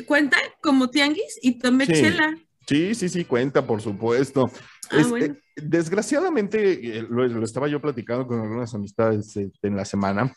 [0.06, 1.94] Cuenta como tianguis y tomé Sí.
[1.94, 2.38] chela.
[2.68, 4.52] Sí, sí, sí, cuenta, por supuesto.
[4.90, 5.36] Ah, Este, bueno.
[5.56, 10.34] Desgraciadamente, eh, lo, lo estaba yo platicando con algunas amistades eh, en la semana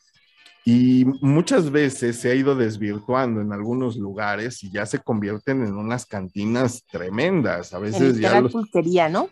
[0.65, 5.75] y muchas veces se ha ido desvirtuando en algunos lugares y ya se convierten en
[5.75, 7.73] unas cantinas tremendas.
[7.75, 8.53] A En veces ya los...
[8.53, 9.29] pulquería, ¿no?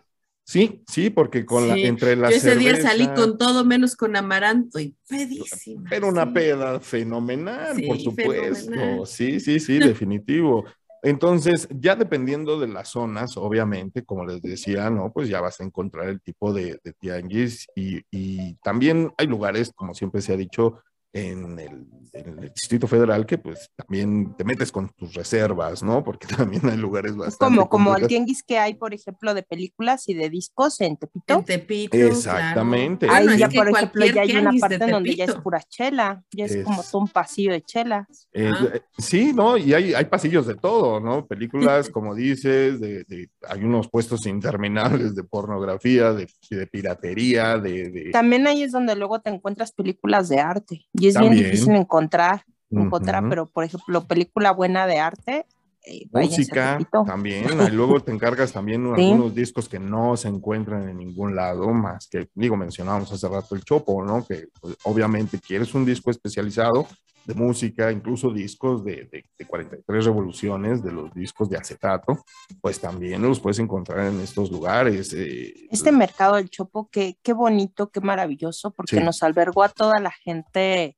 [0.49, 4.15] Sí, sí, porque con la, entre la Yo ese día salí con todo menos con
[4.15, 5.87] amaranto y pedísima.
[5.87, 6.31] Pero una sí.
[6.33, 8.71] peda fenomenal, Sí, por supuesto.
[8.71, 9.05] fenomenal.
[9.05, 10.65] Sí, sí, sí, definitivo.
[11.03, 15.11] Entonces, ya dependiendo de las zonas, obviamente, como les decía, ¿no?
[15.13, 19.71] Pues ya vas a encontrar el tipo de, de tianguis y, y también hay lugares,
[19.75, 20.81] como siempre se ha dicho,
[21.11, 26.03] en el, en el Distrito Federal que pues también te metes con tus reservas, ¿no?
[26.03, 30.07] Porque también hay lugares bastante Como, como el tianguis que hay, por ejemplo, de películas
[30.07, 31.33] y de discos en Tepito.
[31.39, 31.97] En Tepito.
[31.97, 33.07] Exactamente.
[33.07, 33.19] claro.
[33.21, 36.23] Ahí Bueno, ya, por ejemplo, ya hay una parte de donde ya es pura chela,
[36.31, 38.27] ya es, Es- como todo un pasillo de chelas.
[38.33, 38.67] Eh, Ah.
[38.75, 39.57] eh, sí, ¿no?
[39.57, 41.25] Y hay, hay pasillos de todo, ¿no?
[41.25, 47.89] Películas, como dices, de, de- hay unos puestos interminables de pornografía, de, de piratería, de...
[47.89, 51.33] de- También ahí es donde luego te encuentras películas de arte y es También.
[51.33, 55.45] bien difícil encontrar, encontrar, pero por ejemplo, película buena de arte,
[55.85, 59.03] eh, Música también, ahí luego te encargas también Sí.
[59.11, 63.55] algunos discos que no se encuentran en ningún lado, más que, digo, mencionábamos hace rato
[63.55, 64.25] el Chopo, ¿no?
[64.25, 66.87] Que pues, obviamente quieres un disco especializado
[67.25, 72.23] de música, incluso discos de, de, de 43 revoluciones, de los discos de acetato,
[72.59, 75.13] pues también los puedes encontrar en estos lugares.
[75.13, 79.03] eh, Este mercado del Chopo, qué, qué bonito, qué maravilloso, porque Sí.
[79.03, 80.97] nos albergó a toda la gente,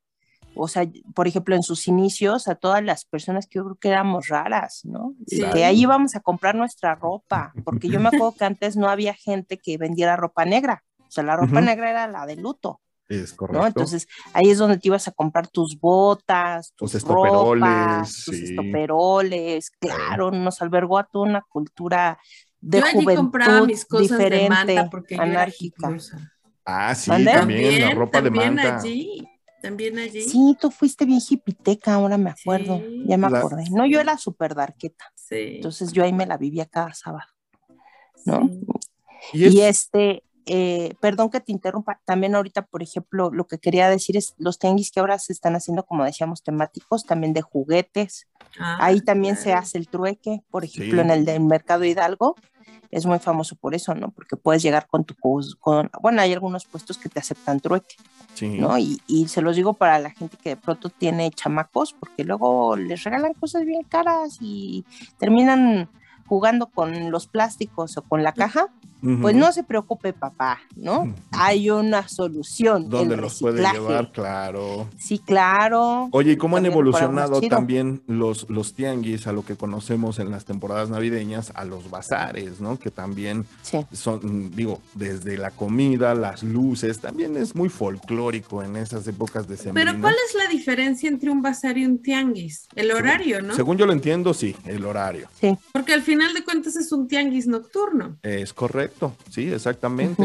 [0.56, 3.90] o sea, por ejemplo, en sus inicios, a todas las personas que yo creo que
[3.90, 5.16] éramos raras, ¿no?
[5.28, 5.44] Sí.
[5.54, 9.14] Que ahí íbamos a comprar nuestra ropa, porque yo me acuerdo que antes no había
[9.14, 12.80] gente que vendiera ropa negra, o sea, la ropa negra era la de luto.
[13.10, 13.60] Es correcto.
[13.60, 13.68] ¿no?
[13.68, 18.44] Entonces ahí es donde te ibas a comprar tus botas, tus estoperoles, ropas, tus sí.
[18.46, 22.18] estoperoles, claro, nos albergó a toda una cultura
[22.62, 25.88] de Yo allí juventud compraba mis cosas de diferente, manta porque yo era anárquica.
[25.88, 26.32] hipiosa.
[26.64, 28.78] Ah, sí, también, la ropa de también manta.
[28.78, 29.28] allí,
[29.62, 30.22] también allí.
[30.22, 33.04] Sí, tú fuiste bien hipiteca, ahora me acuerdo, Sí.
[33.08, 33.66] ya me La- acordé.
[33.72, 35.56] No, yo era súper darqueta, Sí.
[35.58, 37.28] entonces yo ahí me la vivía cada sábado,
[38.26, 38.50] ¿no?
[38.50, 39.38] Sí.
[39.38, 43.60] Y es- Y este, eh, perdón que te interrumpa, también ahorita, por ejemplo, lo que
[43.60, 47.42] quería decir es los tianguis que ahora se están haciendo, como decíamos, temáticos, también de
[47.42, 48.28] juguetes.
[48.60, 51.00] Ah, Ahí también se hace el trueque, por ejemplo, Sí.
[51.02, 52.36] en el del Mercado Hidalgo.
[52.90, 54.12] Es muy famoso por eso, ¿no?
[54.12, 57.96] Porque puedes llegar con tu, con, bueno, hay algunos puestos que te aceptan trueque,
[58.34, 58.58] sí.
[58.60, 58.78] ¿no?
[58.78, 62.76] Y, y se los digo para la gente que de pronto tiene chamacos, porque luego
[62.76, 64.86] les regalan cosas bien caras y
[65.18, 65.90] terminan
[66.28, 68.68] jugando con los plásticos o con la caja,
[69.22, 71.14] pues no se preocupe papá, ¿no?
[71.32, 72.90] Hay una solución.
[72.90, 74.12] ¿Dónde el los puede llevar?
[74.12, 74.88] Claro.
[74.98, 76.10] Sí, claro.
[76.12, 80.46] Oye, ¿y cómo han evolucionado también los, los tianguis a lo que conocemos en las
[80.46, 82.78] temporadas navideñas, a los bazares, ¿no?
[82.78, 83.80] Que también Sí.
[83.92, 89.58] son, digo, desde la comida, las luces, también es muy folclórico en esas épocas de
[89.74, 92.68] Pero ¿cuál es la diferencia entre un bazar y un tianguis?
[92.76, 93.56] El horario, ¿no?
[93.56, 95.28] Según yo lo entiendo, sí, el horario.
[95.40, 95.58] Sí.
[95.72, 98.18] Porque al final de cuentas es un tianguis nocturno.
[98.24, 98.91] Es correcto,
[99.30, 100.24] sí, exactamente.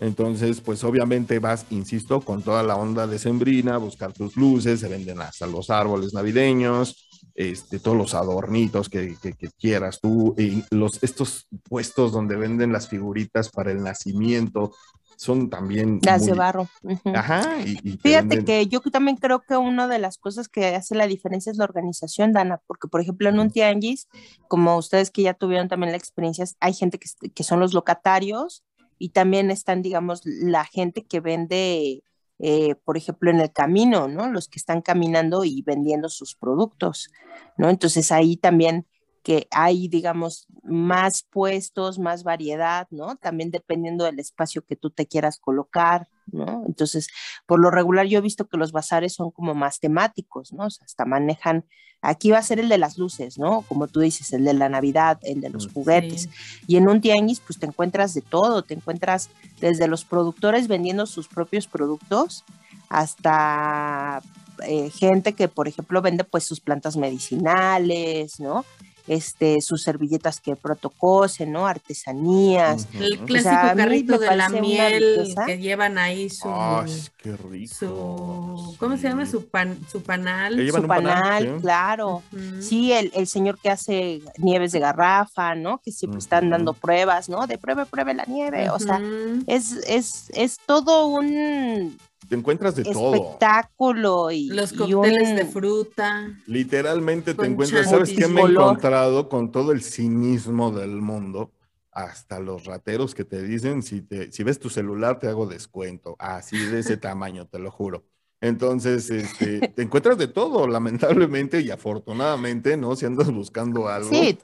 [0.00, 4.88] Entonces, pues obviamente vas, insisto, con toda la onda decembrina, a buscar tus luces, se
[4.88, 10.62] venden hasta los árboles navideños, este, todos los adornitos que, que- que quieras tú, y
[10.70, 14.72] los, estos puestos donde venden las figuritas para el nacimiento
[15.18, 15.98] son también...
[16.04, 16.68] Las de muy- barro.
[16.84, 17.10] ujú.
[17.12, 20.48] Ajá, y, y te Fíjate venden- que yo también creo que una de las cosas
[20.48, 24.06] que hace la diferencia es la organización, Dana, porque por ejemplo en un tianguis,
[24.46, 28.62] como ustedes que ya tuvieron también la experiencia, hay gente que, que son los locatarios
[28.96, 32.04] y también están, digamos, la gente que vende,
[32.38, 34.30] eh, por ejemplo, en el camino, ¿no?
[34.30, 37.10] Los que están caminando y vendiendo sus productos,
[37.56, 37.70] ¿no?
[37.70, 38.86] Entonces ahí también
[39.28, 43.16] que hay, digamos, más puestos, más variedad, ¿no?
[43.16, 46.64] También dependiendo del espacio que tú te quieras colocar, ¿no?
[46.66, 47.08] Entonces,
[47.44, 50.64] por lo regular yo he visto que los bazares son como más temáticos, ¿no?
[50.64, 51.66] O sea, hasta manejan,
[52.00, 53.66] aquí va a ser el de las luces, ¿no?
[53.68, 56.22] Como tú dices, el de la Navidad, el de los Mm, juguetes.
[56.22, 56.30] Sí.
[56.66, 59.28] Y en un tianguis, pues te encuentras de todo, te encuentras
[59.60, 62.46] desde los productores vendiendo sus propios productos
[62.88, 64.22] hasta
[64.66, 68.64] eh, gente que, por ejemplo, vende pues sus plantas medicinales, ¿no?
[69.08, 71.66] Este, sus servilletas que protocosen, ¿no?
[71.66, 72.86] Artesanías.
[72.92, 77.74] El clásico carrito de la miel que llevan ahí su, Ay, qué rico.
[77.74, 79.26] su ¿cómo se llama?
[79.26, 80.54] Su pan, su panal.
[80.68, 81.60] Su panal, panal, sí.
[81.60, 82.22] claro.
[82.60, 85.78] Sí, el, el señor que hace nieves de garrafa, ¿no?
[85.78, 87.46] Que siempre están dando pruebas, ¿no?
[87.46, 88.70] De pruebe, pruebe la nieve.
[88.70, 89.00] O sea,
[89.46, 91.98] es, es, es todo un,
[92.28, 93.12] te encuentras de todo.
[93.14, 96.32] espectáculo y, Los y cócteles un- de fruta.
[96.46, 101.52] Literalmente te encuentras, ¿sabes qué me he encontrado con todo el cinismo del mundo?
[101.90, 106.16] Hasta los rateros que te dicen, si, te, si ves tu celular te hago descuento,
[106.18, 108.04] así de ese tamaño, te lo juro.
[108.40, 112.94] Entonces, este, te encuentras de todo, lamentablemente y afortunadamente, ¿no?
[112.94, 114.10] Si andas buscando algo.
[114.10, 114.38] Sí,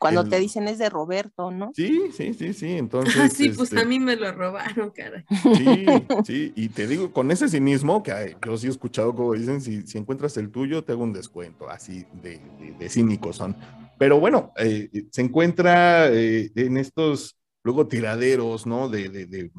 [0.00, 1.72] cuando el- te dicen es de Roberto, ¿no?
[1.74, 2.72] Sí, sí, sí, sí.
[2.78, 5.24] Entonces, Ah, sí, pues este, a mí me lo robaron, cara.
[5.52, 9.34] Sí, sí, y te digo, con ese cinismo, que ay, yo sí he escuchado como
[9.34, 13.36] dicen, si, si encuentras el tuyo, te hago un descuento, así de, de- de cínicos
[13.36, 13.56] son.
[13.98, 18.88] Pero bueno, eh, se encuentra eh, en estos, luego tiraderos, ¿no?
[18.88, 19.50] De, de, de,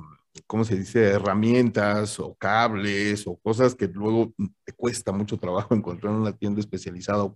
[0.47, 1.03] ¿cómo se dice?
[1.11, 4.33] Herramientas o cables o cosas que luego
[4.63, 7.35] te cuesta mucho trabajo encontrar en una tienda especializada o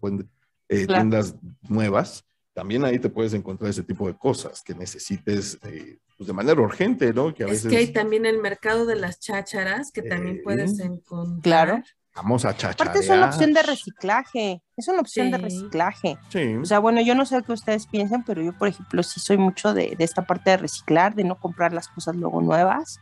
[0.69, 0.93] eh, Claro.
[0.95, 1.35] tiendas
[1.69, 2.25] nuevas.
[2.55, 6.59] También ahí te puedes encontrar ese tipo de cosas que necesites eh, pues de manera
[6.61, 7.33] urgente, ¿no?
[7.33, 10.41] Que a Es veces que hay también el mercado de las chácharas que también Eh,
[10.43, 11.41] puedes encontrar.
[11.43, 11.83] Claro.
[12.15, 12.75] vamos a chacharear.
[12.87, 15.43] Aparte es una opción de reciclaje, es una opción de Sí.
[15.43, 16.17] reciclaje.
[16.29, 16.55] Sí.
[16.55, 19.37] O sea, bueno, yo no sé qué ustedes piensan, pero yo, por ejemplo, sí soy
[19.37, 22.99] mucho de, de esta parte de reciclar, de no comprar las cosas luego nuevas,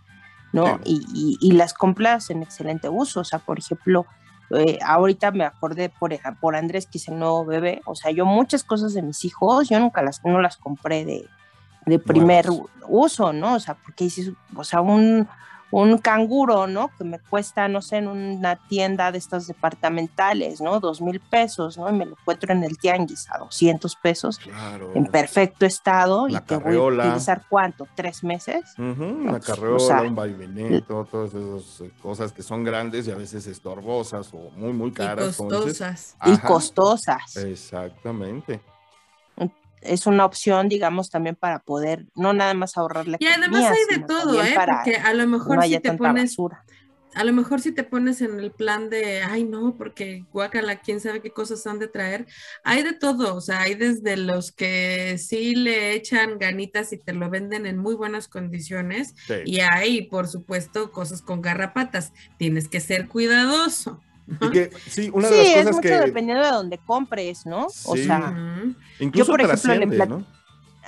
[0.51, 0.79] ¿no?
[0.83, 3.19] Y, y- y las compras en excelente uso.
[3.19, 4.07] O sea, por ejemplo,
[4.55, 7.81] eh, ahorita me acordé por, por Andrés, que es el nuevo bebé.
[7.85, 11.25] O sea, yo muchas cosas de mis hijos, yo nunca las, no las compré de,
[11.85, 12.47] de primer
[12.87, 13.55] uso, ¿no?
[13.55, 15.27] O sea, porque dices, o sea, un,
[15.81, 16.89] un canguro, ¿no?
[16.97, 20.79] Que me cuesta, no sé, en una tienda de estas departamentales, ¿no?
[20.79, 21.89] Dos mil pesos, ¿no?
[21.89, 24.91] Y me lo encuentro en el tianguis a 200 pesos Claro.
[24.93, 27.05] en perfecto estado La y te voy a carriola.
[27.07, 28.61] utilizar cuánto, tres meses.
[28.77, 32.63] Ujú, No, una pues, carriola, o sea, un vaiveneto, todas esas eh, cosas que son
[32.63, 35.25] grandes y a veces estorbosas o muy, muy Y caras.
[35.25, 35.37] dices.
[35.37, 36.15] costosas.
[36.25, 37.37] Y costosas.
[37.37, 38.61] Exactamente.
[39.83, 43.97] Es una opción, digamos, también para poder no nada más ahorrar la Y además hay
[43.97, 44.53] de todo, ¿eh?
[44.55, 46.63] para Porque a lo que mejor no si te pones, basura.
[47.15, 50.99] a lo mejor si te pones en el plan de, ay no, porque guacala, quién
[50.99, 52.25] sabe qué cosas han de traer.
[52.63, 57.13] Hay de todo, o sea, hay desde los que sí le echan ganitas y te
[57.13, 59.35] lo venden en muy buenas condiciones, Sí.
[59.45, 62.13] y hay, por supuesto, cosas con garrapatas.
[62.37, 64.01] Tienes que ser cuidadoso.
[64.41, 67.67] Y que, sí, una sí, de las es mucho que dependiendo de donde compres, ¿no?
[67.85, 68.33] O sea,
[68.99, 70.19] incluso por ejemplo, le plat- ¿no?
[70.19, 70.25] Sí,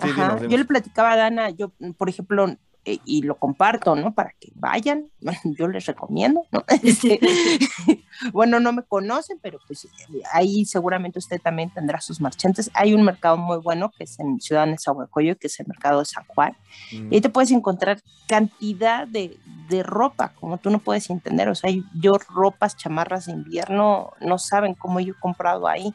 [0.10, 0.52] Ajá, dinos, dinos.
[0.52, 2.56] Yo le platicaba a Dana, yo, por ejemplo,
[2.86, 4.14] eh, y lo comparto, ¿no?
[4.14, 5.10] Para que vayan,
[5.58, 6.64] yo les recomiendo, ¿no?
[6.84, 7.20] Este,
[8.32, 9.88] bueno, no me conocen, pero pues
[10.32, 12.70] ahí seguramente usted también tendrá sus marchantes.
[12.74, 16.06] Hay un mercado muy bueno que es en Ciudad Nezahualcóyotl, que es el mercado de
[16.06, 16.56] San Juan,
[16.92, 19.38] Mm, y ahí te puedes encontrar cantidad de,
[19.70, 21.50] de ropa, como tú no puedes entender.
[21.50, 25.94] O sea, yo ropas, chamarras de invierno, no saben cómo yo he comprado ahí.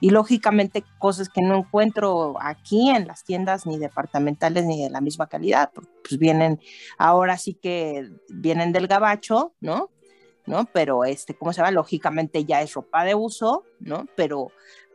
[0.00, 5.00] Y lógicamente cosas que no encuentro aquí en las tiendas ni departamentales ni de la
[5.00, 6.60] misma calidad, pues vienen,
[6.98, 9.90] ahora sí que vienen del gabacho, ¿no?
[10.46, 10.64] ¿No?
[10.72, 11.70] Pero este, ¿cómo se llama?
[11.70, 14.06] Lógicamente ya es ropa de uso, ¿no?
[14.16, 14.50] Pero,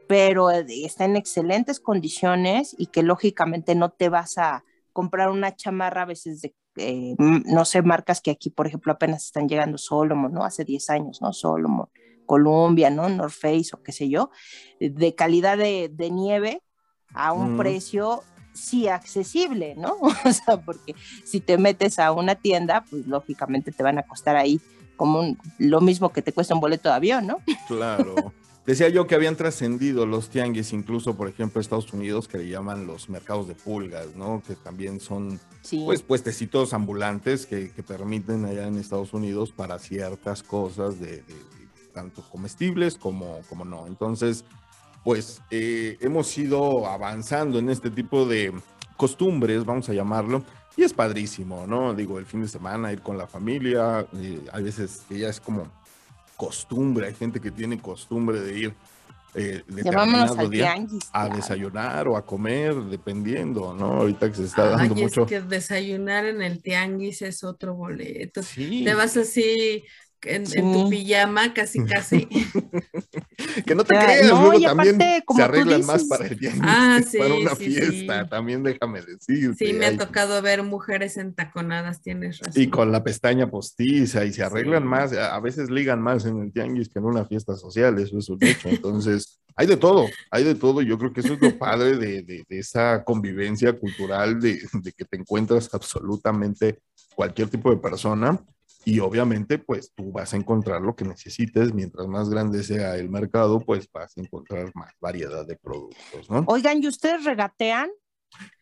[0.08, 6.02] pero está en excelentes condiciones y que lógicamente no te vas a comprar una chamarra
[6.02, 10.34] a veces de, eh, no sé, marcas que aquí, por ejemplo, apenas están llegando Solomon,
[10.34, 10.44] ¿no?
[10.44, 11.32] Hace 10 años, ¿no?
[11.32, 11.88] Solomon,
[12.26, 13.08] Columbia, ¿no?
[13.10, 14.30] North Face o qué sé yo,
[14.80, 16.62] de calidad de, de nieve
[17.14, 17.58] a un Mm.
[17.58, 18.24] precio
[18.54, 19.98] sí accesible, ¿no?
[20.26, 24.36] O sea, porque si te metes a una tienda, pues lógicamente te van a costar
[24.36, 24.60] ahí
[24.96, 27.40] como un- lo mismo que te cuesta un boleto de avión, ¿no?
[27.68, 28.34] Claro.
[28.66, 32.88] Decía yo que habían trascendido los tianguis, incluso, por ejemplo, Estados Unidos, que le llaman
[32.88, 34.42] los mercados de pulgas, ¿no?
[34.48, 35.84] Que también son Sí.
[35.86, 41.22] pues puestecitos ambulantes que, que permiten allá en Estados Unidos para ciertas cosas de, de-
[41.34, 41.65] de
[41.96, 43.88] tanto comestibles como, como no.
[43.88, 44.44] Entonces,
[45.04, 48.54] pues eh, hemos ido avanzando en este tipo de
[48.98, 50.44] costumbres, vamos a llamarlo,
[50.78, 51.94] y es padrísimo, ¿no?
[51.94, 55.72] Digo, el fin de semana ir con la familia, eh, hay veces ya es como
[56.36, 58.76] costumbre, hay gente que tiene costumbre de ir
[59.36, 61.10] eh, determinado al día tianguis.
[61.12, 61.36] a claro.
[61.36, 63.86] desayunar o a comer, dependiendo, ¿no?
[64.02, 65.24] Ahorita que se está dando Ay, mucho.
[65.24, 68.44] es que desayunar en el tianguis es otro boleto.
[68.44, 69.84] Sí, Te vas así
[70.24, 70.60] en, en Sí.
[70.62, 72.28] tu pijama, casi, casi.
[73.66, 76.10] que no te Ya, creas, no, luego y también aparte, como se arreglan más dices-
[76.10, 78.30] para el tianguis Ah, que para sí, una sí, fiesta, sí.
[78.30, 79.66] también déjame decirte.
[79.66, 82.62] Sí, me hay- ha tocado ver mujeres entaconadas, tienes razón.
[82.62, 84.90] Y con la pestaña postiza y se arreglan Sí.
[84.90, 88.30] más, a veces ligan más en el tianguis que en una fiesta social, eso es
[88.30, 88.70] un hecho.
[88.70, 90.82] Entonces, hay de todo, hay de todo.
[90.82, 94.60] y Yo creo que eso es lo padre de, de- de esa convivencia cultural, de,
[94.74, 96.80] de que te encuentras absolutamente
[97.16, 98.40] cualquier tipo de persona.
[98.86, 101.74] Y obviamente, pues tú vas a encontrar lo que necesites.
[101.74, 106.44] Mientras más grande sea el mercado, pues vas a encontrar más variedad de productos, ¿no?
[106.48, 107.90] Oigan, ¿y ustedes regatean?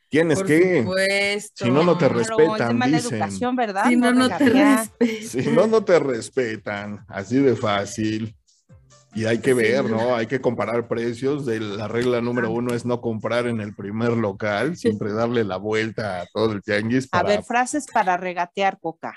[0.08, 0.84] Tienes Por que.
[0.84, 1.66] supuesto.
[1.66, 3.16] Si no, no te Claro, respetan, es dicen.
[3.16, 3.86] educación, ¿verdad?
[3.90, 4.78] Si no, no te regatear.
[5.00, 5.28] respeto.
[5.28, 7.06] Si no, no te respetan.
[7.10, 8.36] Así de fácil.
[9.16, 9.98] Y hay que ver, no.
[9.98, 10.16] ¿no?
[10.16, 11.46] Hay que comparar precios.
[11.46, 15.58] De la regla número uno es no comprar en el primer local, siempre darle la
[15.58, 17.10] vuelta a todo el tianguis.
[17.12, 19.14] A ver, frases para regatear, Coca.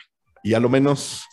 [0.47, 1.27] Y a lo menos.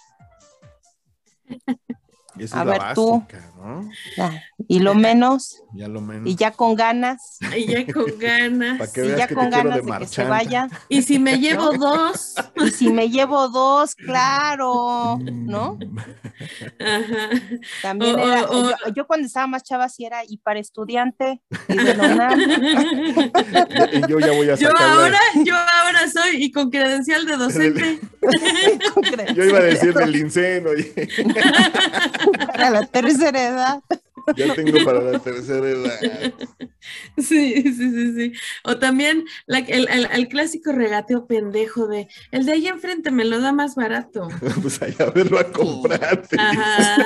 [2.38, 3.24] Y esa A es la ver, tú.
[3.64, 3.90] ¿no?
[4.18, 6.28] Ya, Y lo menos, Y a lo menos.
[6.30, 8.78] y ya con ganas, Y ya con ganas.
[8.80, 10.68] Para que y ya que con te ganas de de, que se vaya.
[10.90, 12.34] Y si me llevo dos.
[12.58, 15.78] Y si me llevo dos, claro, ¿no?
[16.80, 17.30] Ajá.
[17.82, 22.34] También era, yo, yo cuando estaba más chava sí era y para estudiante, y Ya-
[24.08, 24.82] Yo ya voy a Yo sacar.
[24.88, 28.00] la- ahora, yo ahora soy y con credencial de docente.
[29.36, 30.70] Yo iba a decir del inceno.
[32.32, 33.84] Para la tercera edad.
[34.38, 36.34] Ya tengo para la tercera edad.
[37.18, 38.34] Sí, sí, sí, sí.
[38.64, 43.26] O también la- el, el- el clásico regateo pendejo de el de ahí enfrente me
[43.26, 44.28] lo da más barato.
[44.62, 46.38] Pues allá verlo a comprarte.
[46.40, 46.98] Ajá.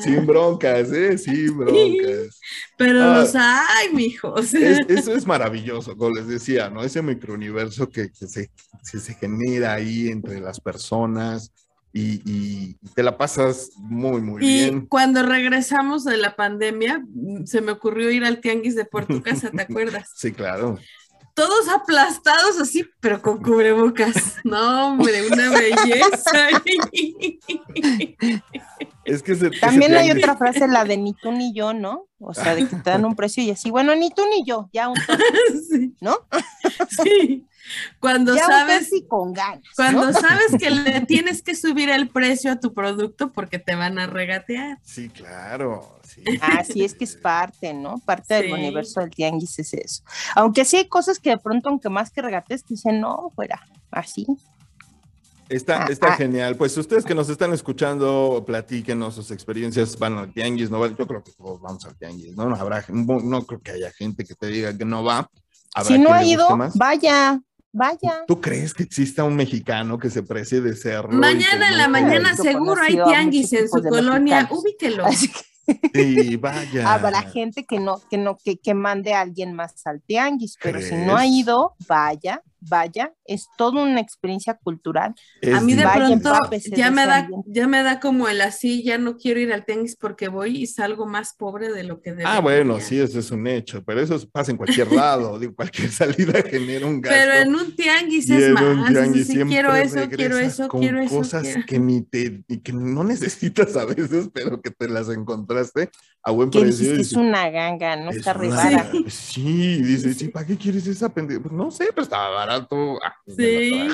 [0.00, 1.16] Sin broncas, ¿eh?
[1.16, 2.40] Sin broncas.
[2.76, 3.18] Pero Ah.
[3.20, 4.52] los hay, mijos.
[4.52, 6.82] Es- eso es maravilloso, como les decía, ¿no?
[6.84, 8.50] Ese microuniverso que, que se,
[8.90, 11.52] que se genera ahí entre las personas
[12.00, 14.86] y, y te la pasas muy, muy Y bien.
[14.86, 19.22] cuando regresamos de la pandemia, mm, se me ocurrió ir al tianguis de por tu
[19.22, 20.10] casa, ¿te acuerdas?
[20.14, 20.78] Sí, claro.
[21.34, 24.38] Todos aplastados así, pero con cubrebocas.
[24.44, 26.48] No, hombre, una belleza.
[29.04, 32.06] Es que ese También hay otra frase, la de ni tú ni yo, ¿no?
[32.18, 34.68] O sea, de que te dan un precio y así, bueno, ni tú ni yo,
[34.72, 35.22] ya un toque,
[35.70, 36.16] Sí, ¿no?
[37.02, 37.46] sí.
[38.00, 39.62] Cuando Ya sabes, y con ganas.
[39.62, 39.74] ¿no?
[39.76, 43.98] cuando sabes que le tienes que subir el precio a tu producto porque te van
[43.98, 44.78] a regatear.
[44.82, 45.98] Sí, claro.
[46.06, 46.22] Sí.
[46.40, 47.98] Así es que es parte, ¿no?
[47.98, 50.02] Parte del universo del tianguis es eso.
[50.34, 53.60] Aunque sí hay cosas que de pronto, aunque más que regates, te dicen, no, fuera,
[53.90, 54.26] así.
[55.48, 56.16] Está, Ah, está ah.
[56.16, 56.56] genial.
[56.56, 60.86] Pues ustedes que nos están escuchando, platíquenos sus experiencias, van al tianguis, ¿no?
[60.86, 62.48] Yo creo que todos vamos al tianguis, ¿no?
[62.48, 65.30] No, habrá, no, no creo que haya gente que te diga que no va.
[65.74, 67.40] Habrá Si no ha ido, vaya,
[67.72, 68.24] vaya.
[68.26, 71.10] ¿Tú crees que exista un mexicano que se precie de serlo?
[71.10, 74.62] que Mañana en la mañana seguro hay tianguis en su colonia, mexicanos.
[74.64, 75.06] ubíquelo.
[75.06, 75.40] Así que
[75.94, 76.94] Sí, vaya.
[76.94, 80.80] habrá gente que no, que no, que, que mande a alguien más al tianguis, pero
[80.80, 85.14] si no ha ido, vaya, vaya, es toda una experiencia cultural.
[85.40, 86.32] Es A mí de Vaya, pronto
[86.70, 87.50] ya de me da, ambiente.
[87.52, 90.66] ya me da como el así, ya no quiero ir al tianguis porque voy y
[90.66, 92.36] salgo más pobre de lo que debería.
[92.36, 95.90] Ah, bueno, sí, eso es un hecho, pero eso pasa en cualquier lado, digo, cualquier
[95.90, 97.18] salida genera un gasto.
[97.20, 101.00] Pero en un tianguis Y es más, un tianguis quiero eso, quiero eso, con quiero
[101.00, 101.16] eso.
[101.16, 105.08] cosas quiero- que ni te, y que no necesitas a veces, pero que te las
[105.08, 105.90] encontraste
[106.28, 106.94] a buen precio.
[106.94, 108.90] es una ganga, no "Es está una- ribada.
[109.08, 111.40] Sí, dices, ¿sí, ¿para qué quieres esa pendeja?
[111.40, 112.98] Pues no sé, pero estaba barato.
[113.04, 113.88] Ah, pues Sí.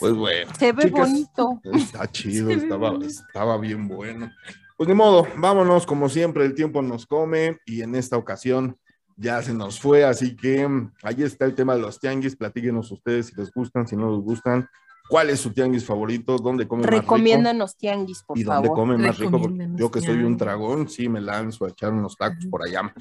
[0.00, 0.50] Pues bueno.
[0.58, 1.60] Se ve chicas, bonito.
[1.72, 4.30] Está chido, estaba, estaba bien bueno.
[4.76, 8.76] Pues ni modo, vámonos, como siempre, el tiempo nos come y en esta ocasión
[9.16, 12.90] ya se nos fue, así que mm, ahí está el tema de los tianguis, platíquenos
[12.90, 14.66] ustedes si les gustan, si no les gustan,
[15.10, 18.78] cuál es su tianguis favorito, dónde comen más rico Recomiéndanos tianguis, por y dónde favor.
[18.78, 22.16] comen más rico, porque yo que soy un dragón, sí me lanzo a echar unos
[22.16, 22.94] tacos por allá.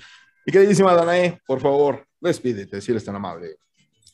[0.45, 3.57] Y queridísima Danae, por favor, despídete, si eres tan amable.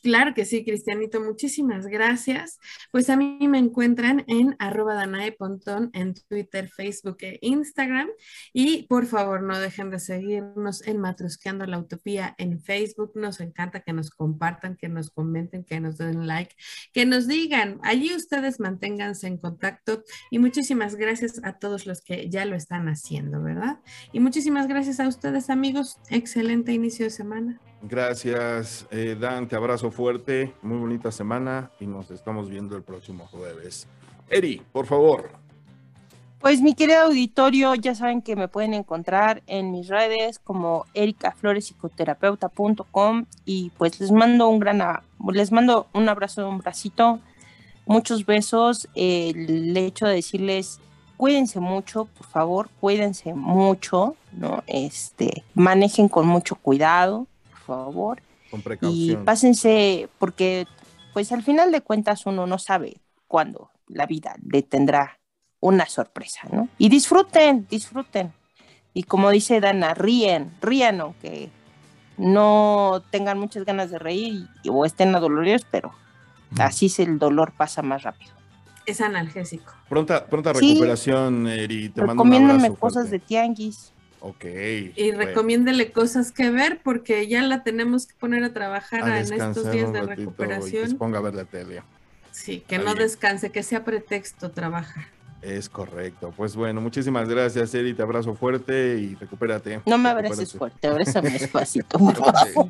[0.02, 2.58] Claro que sí, Cristianito, muchísimas gracias.
[2.92, 8.08] Pues a mí me encuentran en arroba Danae Pontón en Twitter, Facebook e Instagram.
[8.52, 13.12] Y por favor, no dejen de seguirnos en Matrusqueando la Utopía en Facebook.
[13.14, 16.54] Nos encanta que nos compartan, que nos comenten, que nos den like,
[16.92, 17.78] que nos digan.
[17.82, 20.04] Allí ustedes manténganse en contacto.
[20.30, 23.80] Y muchísimas gracias a todos los que ya lo están haciendo, ¿verdad?
[24.12, 25.98] Y muchísimas gracias a ustedes, amigos.
[26.10, 27.60] Excelente inicio de semana.
[27.88, 33.28] Gracias, eh, Dan, te abrazo fuerte, muy bonita semana y nos estamos viendo el próximo
[33.30, 33.86] jueves.
[34.28, 35.30] Eri, por favor.
[36.40, 43.26] Pues mi querido auditorio, ya saben que me pueden encontrar en mis redes como ericaflorespsicoterapeuta.com
[43.44, 44.82] y pues les mando un gran,
[45.32, 47.20] les mando un abrazo, un bracito,
[47.86, 48.88] muchos besos.
[48.96, 50.80] El hecho de decirles,
[51.16, 54.64] cuídense mucho, por favor, cuídense mucho, ¿no?
[54.66, 57.28] Este, manejen con mucho cuidado,
[57.66, 58.22] favor.
[58.50, 59.24] Con Y precaución.
[59.24, 60.66] pásense, porque
[61.12, 65.18] pues al final de cuentas uno no sabe cuándo la vida le tendrá
[65.60, 66.68] una sorpresa, ¿no?
[66.78, 68.32] Y disfruten, disfruten.
[68.94, 71.50] Y como dice Dana, ríen, rían aunque
[72.16, 75.92] no tengan muchas ganas de reír y- o estén adoloridos, pero
[76.58, 78.32] así es el dolor pasa más rápido.
[78.86, 79.72] Es analgésico.
[79.88, 80.68] Pronta, pronta Sí.
[80.70, 81.88] recuperación, Eri.
[81.88, 83.10] Te mando un abrazo cosas fuerte.
[83.10, 83.92] de tianguis.
[84.20, 84.44] Ok.
[84.44, 89.20] Y bueno, recomiéndele cosas que ver porque ya la tenemos que poner a trabajar a
[89.20, 90.98] en estos días de y que se recuperación.
[90.98, 91.82] ponga a ver la tele.
[92.32, 95.06] Sí, que no descanse, que sea pretexto trabajar.
[95.42, 96.32] Es correcto.
[96.36, 97.94] Pues bueno, muchísimas gracias, Eri.
[97.94, 99.80] Te abrazo fuerte y recupérate.
[99.86, 100.26] No me Recupérate.
[100.34, 102.68] abraces fuerte, abrázame despacito, por favor.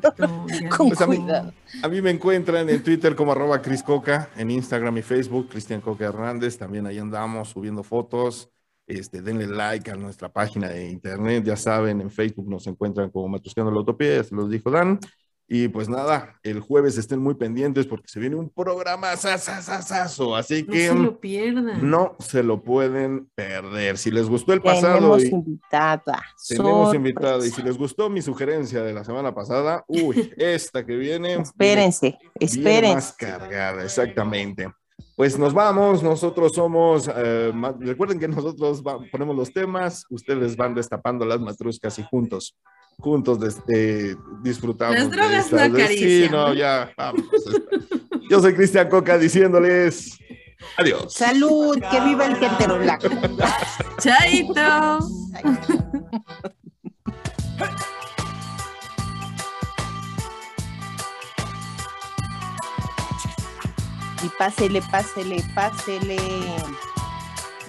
[0.77, 1.53] Con cuidado.
[1.81, 5.81] A mí me encuentran en Twitter como arroba Cris Coca, en Instagram y Facebook, Cristian
[5.81, 6.57] Coca Hernández.
[6.57, 8.49] También ahí andamos subiendo fotos.
[8.87, 11.43] Este, denle like a nuestra página de internet.
[11.43, 14.99] Ya saben, en Facebook nos encuentran como Matrusqueando la Utopía, ya se los dijo Dan.
[15.49, 20.35] Y pues nada, el jueves estén muy pendientes porque se viene un programa sasasasazo.
[20.35, 21.89] Así No que se lo pierdan.
[21.89, 23.97] no se lo pueden perder.
[23.97, 26.21] Si les gustó el pasado Tenemos y invitada.
[26.49, 30.95] tenemos invitada, y si les gustó mi sugerencia de la semana pasada, uy, esta que
[30.97, 31.29] viene.
[31.29, 32.51] viene Espérense, Viene más
[33.09, 33.13] espérense.
[33.17, 34.67] cargada, exactamente.
[35.17, 40.75] Pues nos vamos, nosotros somos, eh, recuerden que nosotros va- ponemos los temas, ustedes van
[40.75, 42.55] destapando las matruscas y juntos,
[42.99, 44.95] juntos este, disfrutamos.
[44.95, 46.53] Las de drogas no de- Sí, no, ¿no?
[46.53, 47.23] ya, vamos.
[48.29, 50.19] Yo soy Cristian Coca diciéndoles
[50.77, 51.11] adiós.
[51.11, 53.07] Salud, que viva el heterolaco.
[53.99, 54.99] Chaito.
[64.27, 66.17] Y pásele, pásele, pásele.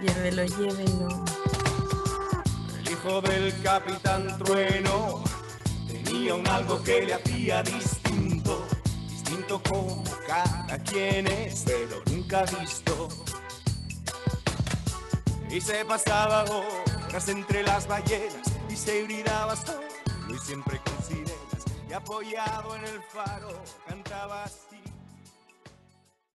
[0.03, 1.25] Llévelo, llévelo.
[2.81, 5.23] El hijo del capitán Trueno
[5.87, 8.67] tenía un algo que le hacía distinto,
[9.09, 13.09] distinto como cada quien es, pero nunca visto.
[15.49, 19.87] Y se pasaba horas entre las ballenas y se hibridaba solo
[20.29, 21.39] y siempre con sirenas
[21.89, 24.68] y apoyado en el faro cantaba así.